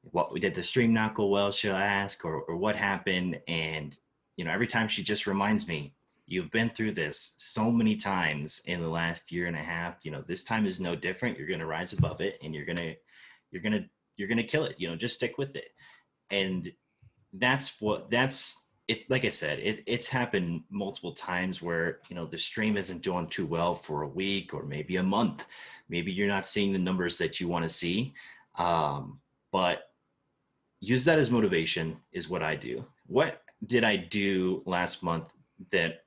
[0.03, 3.41] what we did the stream not go well, she'll ask, or, or what happened.
[3.49, 3.97] And,
[4.37, 5.95] you know, every time she just reminds me,
[6.27, 10.05] you've been through this so many times in the last year and a half.
[10.05, 11.39] You know, this time is no different.
[11.39, 12.95] You're going to rise above it and you're going to,
[13.51, 13.85] you're going to,
[14.17, 14.77] you're going to kill it.
[14.79, 15.69] You know, just stick with it.
[16.31, 16.73] And
[17.35, 22.27] that's what, that's, it like I said, it, it's happened multiple times where you know
[22.27, 25.47] the stream isn't doing too well for a week or maybe a month.
[25.89, 28.15] Maybe you're not seeing the numbers that you want to see,
[28.57, 29.21] um,
[29.53, 29.91] but
[30.81, 32.85] use that as motivation is what I do.
[33.07, 35.33] What did I do last month
[35.71, 36.05] that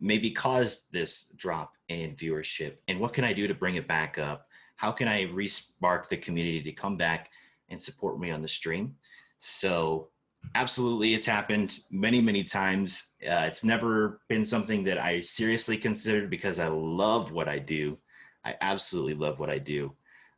[0.00, 4.18] maybe caused this drop in viewership, and what can I do to bring it back
[4.18, 4.48] up?
[4.76, 7.30] How can I respark the community to come back
[7.68, 8.96] and support me on the stream?
[9.38, 10.08] So
[10.54, 13.14] absolutely it's happened many many times.
[13.22, 17.98] Uh, it's never been something that i seriously considered because i love what i do.
[18.44, 19.92] I absolutely love what i do.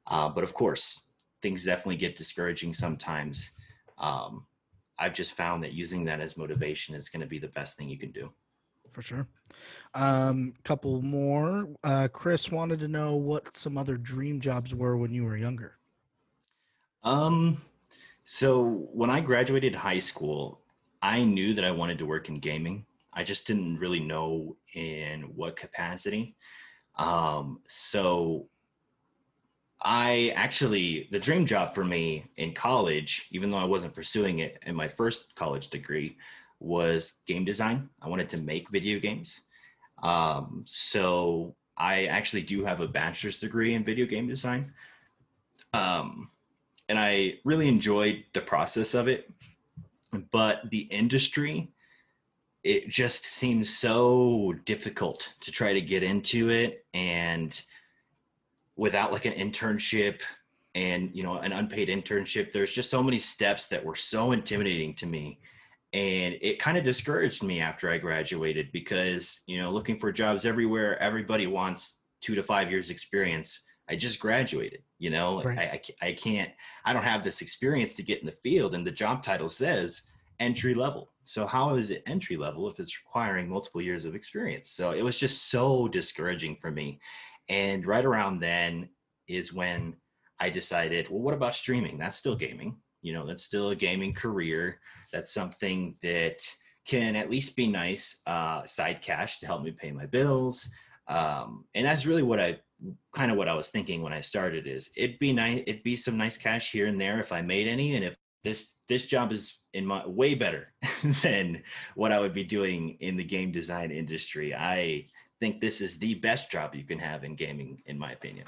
[0.07, 1.11] Uh, but of course
[1.43, 3.51] things definitely get discouraging sometimes.
[3.99, 4.47] Um,
[4.99, 7.89] i've just found that using that as motivation is going to be the best thing
[7.89, 8.33] you can do.
[8.89, 9.27] For sure.
[9.95, 11.69] Um couple more.
[11.83, 15.77] Uh chris wanted to know what some other dream jobs were when you were younger.
[17.03, 17.61] Um
[18.29, 20.61] so when I graduated high school,
[21.01, 22.85] I knew that I wanted to work in gaming.
[23.13, 26.35] I just didn't really know in what capacity.
[26.97, 28.49] Um, so
[29.81, 34.61] I actually, the dream job for me in college, even though I wasn't pursuing it
[34.67, 36.17] in my first college degree,
[36.59, 37.89] was game design.
[38.03, 39.43] I wanted to make video games.
[40.03, 44.73] Um, so I actually do have a bachelor's degree in video game design.
[45.73, 46.29] Um,
[46.89, 49.31] and I really enjoyed the process of it.
[50.31, 51.73] But the industry,
[52.65, 57.61] it just seems so difficult to try to get into it and
[58.77, 60.21] without like an internship
[60.75, 64.95] and you know an unpaid internship there's just so many steps that were so intimidating
[64.95, 65.39] to me
[65.93, 70.45] and it kind of discouraged me after i graduated because you know looking for jobs
[70.45, 75.59] everywhere everybody wants two to five years experience i just graduated You know, Right.
[75.59, 75.63] I,
[76.03, 76.51] I I can't.
[76.85, 80.03] I don't have this experience to get in the field, and the job title says
[80.39, 81.13] entry level.
[81.25, 84.71] So how is it entry level if it's requiring multiple years of experience?
[84.71, 87.01] So it was just so discouraging for me.
[87.49, 88.89] And right around then
[89.29, 89.97] is when
[90.39, 91.99] I decided, well, what about streaming?
[91.99, 92.77] That's still gaming.
[93.03, 94.81] You know, that's still a gaming career.
[95.13, 96.47] That's something that
[96.87, 100.69] can at least be nice uh, side cash to help me pay my bills.
[101.09, 102.61] Um, and that's really what I
[103.15, 105.97] kind of what I was thinking when I started is it'd be nice, it'd be
[105.97, 107.97] some nice cash here and there if I made any.
[107.97, 110.73] And if this, this job is in my way better
[111.23, 111.63] than
[111.95, 114.55] what I would be doing in the game design industry.
[114.55, 115.07] I
[115.41, 118.47] think this is the best job you can have in gaming, in my opinion.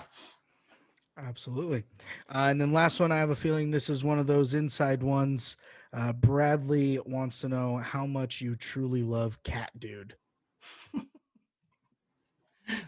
[1.16, 1.84] Absolutely.
[2.32, 5.02] Uh, and then last one, I have a feeling this is one of those inside
[5.02, 5.56] ones.
[5.92, 10.14] Uh, Bradley wants to know how much you truly love Cat Dude.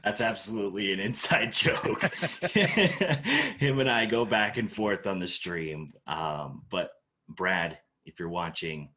[0.05, 2.03] That's absolutely an inside joke.
[2.53, 5.93] Him and I go back and forth on the stream.
[6.07, 6.91] Um, but
[7.29, 8.91] Brad, if you're watching,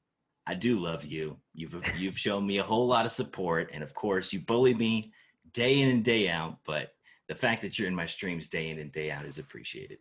[0.46, 1.38] I do love you.
[1.54, 5.14] You've you've shown me a whole lot of support, and of course, you bully me
[5.54, 6.58] day in and day out.
[6.66, 6.90] But
[7.28, 10.00] the fact that you're in my streams day in and day out is appreciated.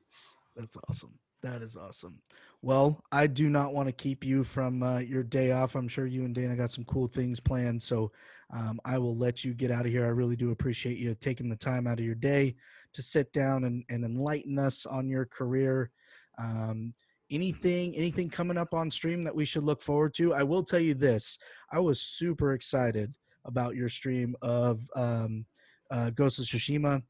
[0.56, 1.18] That's awesome.
[1.42, 2.18] That is awesome.
[2.60, 5.74] Well, I do not want to keep you from uh, your day off.
[5.74, 7.82] I'm sure you and Dana got some cool things planned.
[7.82, 8.12] So
[8.52, 10.04] um, I will let you get out of here.
[10.04, 12.54] I really do appreciate you taking the time out of your day
[12.92, 15.90] to sit down and, and enlighten us on your career.
[16.38, 16.92] Um,
[17.30, 20.34] anything, anything coming up on stream that we should look forward to?
[20.34, 21.38] I will tell you this
[21.72, 23.14] I was super excited
[23.44, 25.46] about your stream of um,
[25.90, 27.02] uh, Ghost of Tsushima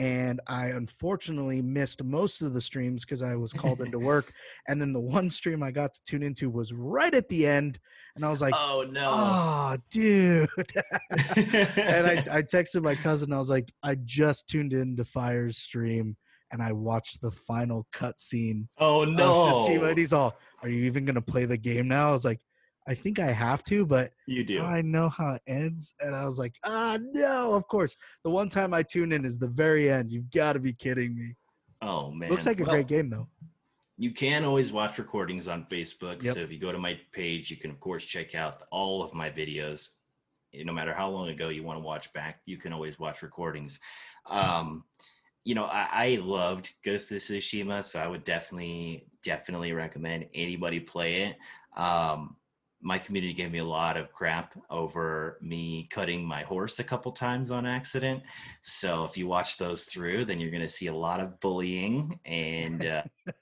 [0.00, 4.32] and I unfortunately missed most of the streams because I was called into work.
[4.68, 7.78] And then the one stream I got to tune into was right at the end,
[8.14, 9.10] and I was like, oh no!
[9.10, 10.48] "Oh, dude!"
[11.10, 13.32] and I, I texted my cousin.
[13.32, 16.16] I was like, "I just tuned into Fire's stream,
[16.52, 19.66] and I watched the final cutscene." oh of no!
[19.66, 22.40] And he's all, "Are you even gonna play the game now?" I was like,
[22.88, 24.62] "I think I have to, but." you do.
[24.62, 25.94] I know how it ends.
[26.00, 27.96] And I was like, ah, no, of course.
[28.24, 30.10] The one time I tune in is the very end.
[30.10, 31.34] You've got to be kidding me.
[31.82, 32.30] oh man!
[32.30, 33.28] Looks like a Well, great game, though.
[33.96, 36.22] You can always watch recordings on Facebook.
[36.22, 36.34] Yep.
[36.34, 39.12] So if you go to my page, you can of course check out all of
[39.12, 39.88] my videos.
[40.54, 43.20] Eh, No matter how long ago you want to watch back, you can always watch
[43.22, 43.78] recordings.
[44.26, 44.84] Um,
[45.44, 50.80] you know, I, I loved Ghost of Tsushima, so I would definitely, definitely recommend anybody
[50.80, 51.36] play it.
[51.78, 52.36] Um,
[52.82, 57.12] my community gave me a lot of crap over me cutting my horse a couple
[57.12, 58.22] times on accident.
[58.62, 62.18] So if you watch those through, then you're going to see a lot of bullying
[62.24, 63.02] and uh,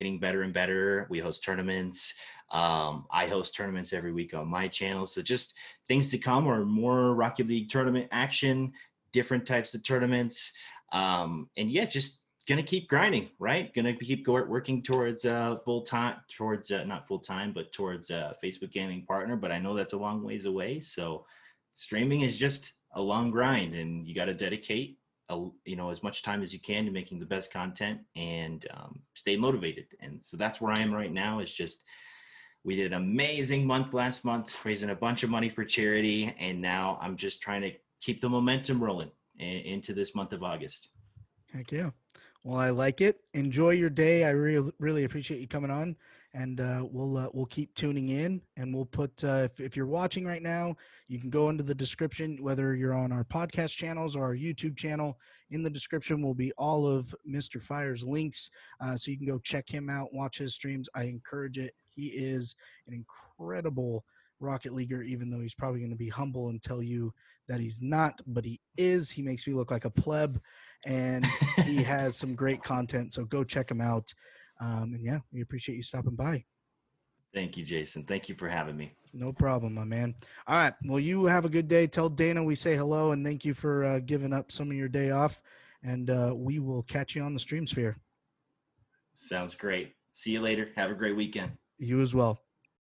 [0.00, 1.06] getting better and better.
[1.10, 2.14] We host tournaments.
[2.50, 5.06] Um, I host tournaments every week on my channel.
[5.06, 5.54] So just
[5.86, 8.72] things to come are more Rocket League tournament action,
[9.12, 10.52] different types of tournaments.
[10.92, 13.72] Um, and yeah, just gonna keep grinding, right?
[13.74, 18.34] Gonna keep working towards uh, full time, towards uh, not full time, but towards uh,
[18.42, 19.36] Facebook gaming partner.
[19.36, 20.80] But I know that's a long ways away.
[20.80, 21.26] So
[21.76, 24.98] streaming is just a long grind, and you got to dedicate
[25.28, 28.66] a, you know as much time as you can to making the best content and
[28.74, 29.86] um, stay motivated.
[30.00, 31.38] And so that's where I am right now.
[31.38, 31.82] It's just
[32.64, 36.60] we did an amazing month last month, raising a bunch of money for charity, and
[36.60, 40.88] now I'm just trying to keep the momentum rolling into this month of August.
[41.52, 41.90] Heck yeah.
[42.44, 43.20] Well, I like it.
[43.34, 44.24] Enjoy your day.
[44.24, 45.94] I really, really appreciate you coming on,
[46.34, 49.86] and uh, we'll uh, we'll keep tuning in, and we'll put uh, if if you're
[49.86, 50.74] watching right now,
[51.06, 54.76] you can go into the description, whether you're on our podcast channels or our YouTube
[54.76, 55.16] channel.
[55.52, 57.62] In the description will be all of Mr.
[57.62, 58.50] Fire's links,
[58.80, 60.88] uh, so you can go check him out, watch his streams.
[60.96, 61.74] I encourage it.
[61.94, 62.56] He is
[62.88, 64.04] an incredible
[64.42, 67.12] Rocket Leaguer, even though he's probably going to be humble and tell you
[67.48, 69.10] that he's not, but he is.
[69.10, 70.40] He makes me look like a pleb,
[70.84, 71.26] and
[71.64, 73.12] he has some great content.
[73.12, 74.12] So go check him out.
[74.60, 76.44] Um, and yeah, we appreciate you stopping by.
[77.34, 78.04] Thank you, Jason.
[78.04, 78.92] Thank you for having me.
[79.14, 80.14] No problem, my man.
[80.46, 80.74] All right.
[80.84, 81.86] Well, you have a good day.
[81.86, 84.88] Tell Dana we say hello and thank you for uh, giving up some of your
[84.88, 85.40] day off.
[85.82, 87.96] And uh, we will catch you on the stream sphere.
[89.16, 89.94] Sounds great.
[90.12, 90.68] See you later.
[90.76, 91.52] Have a great weekend.
[91.78, 92.40] You as well.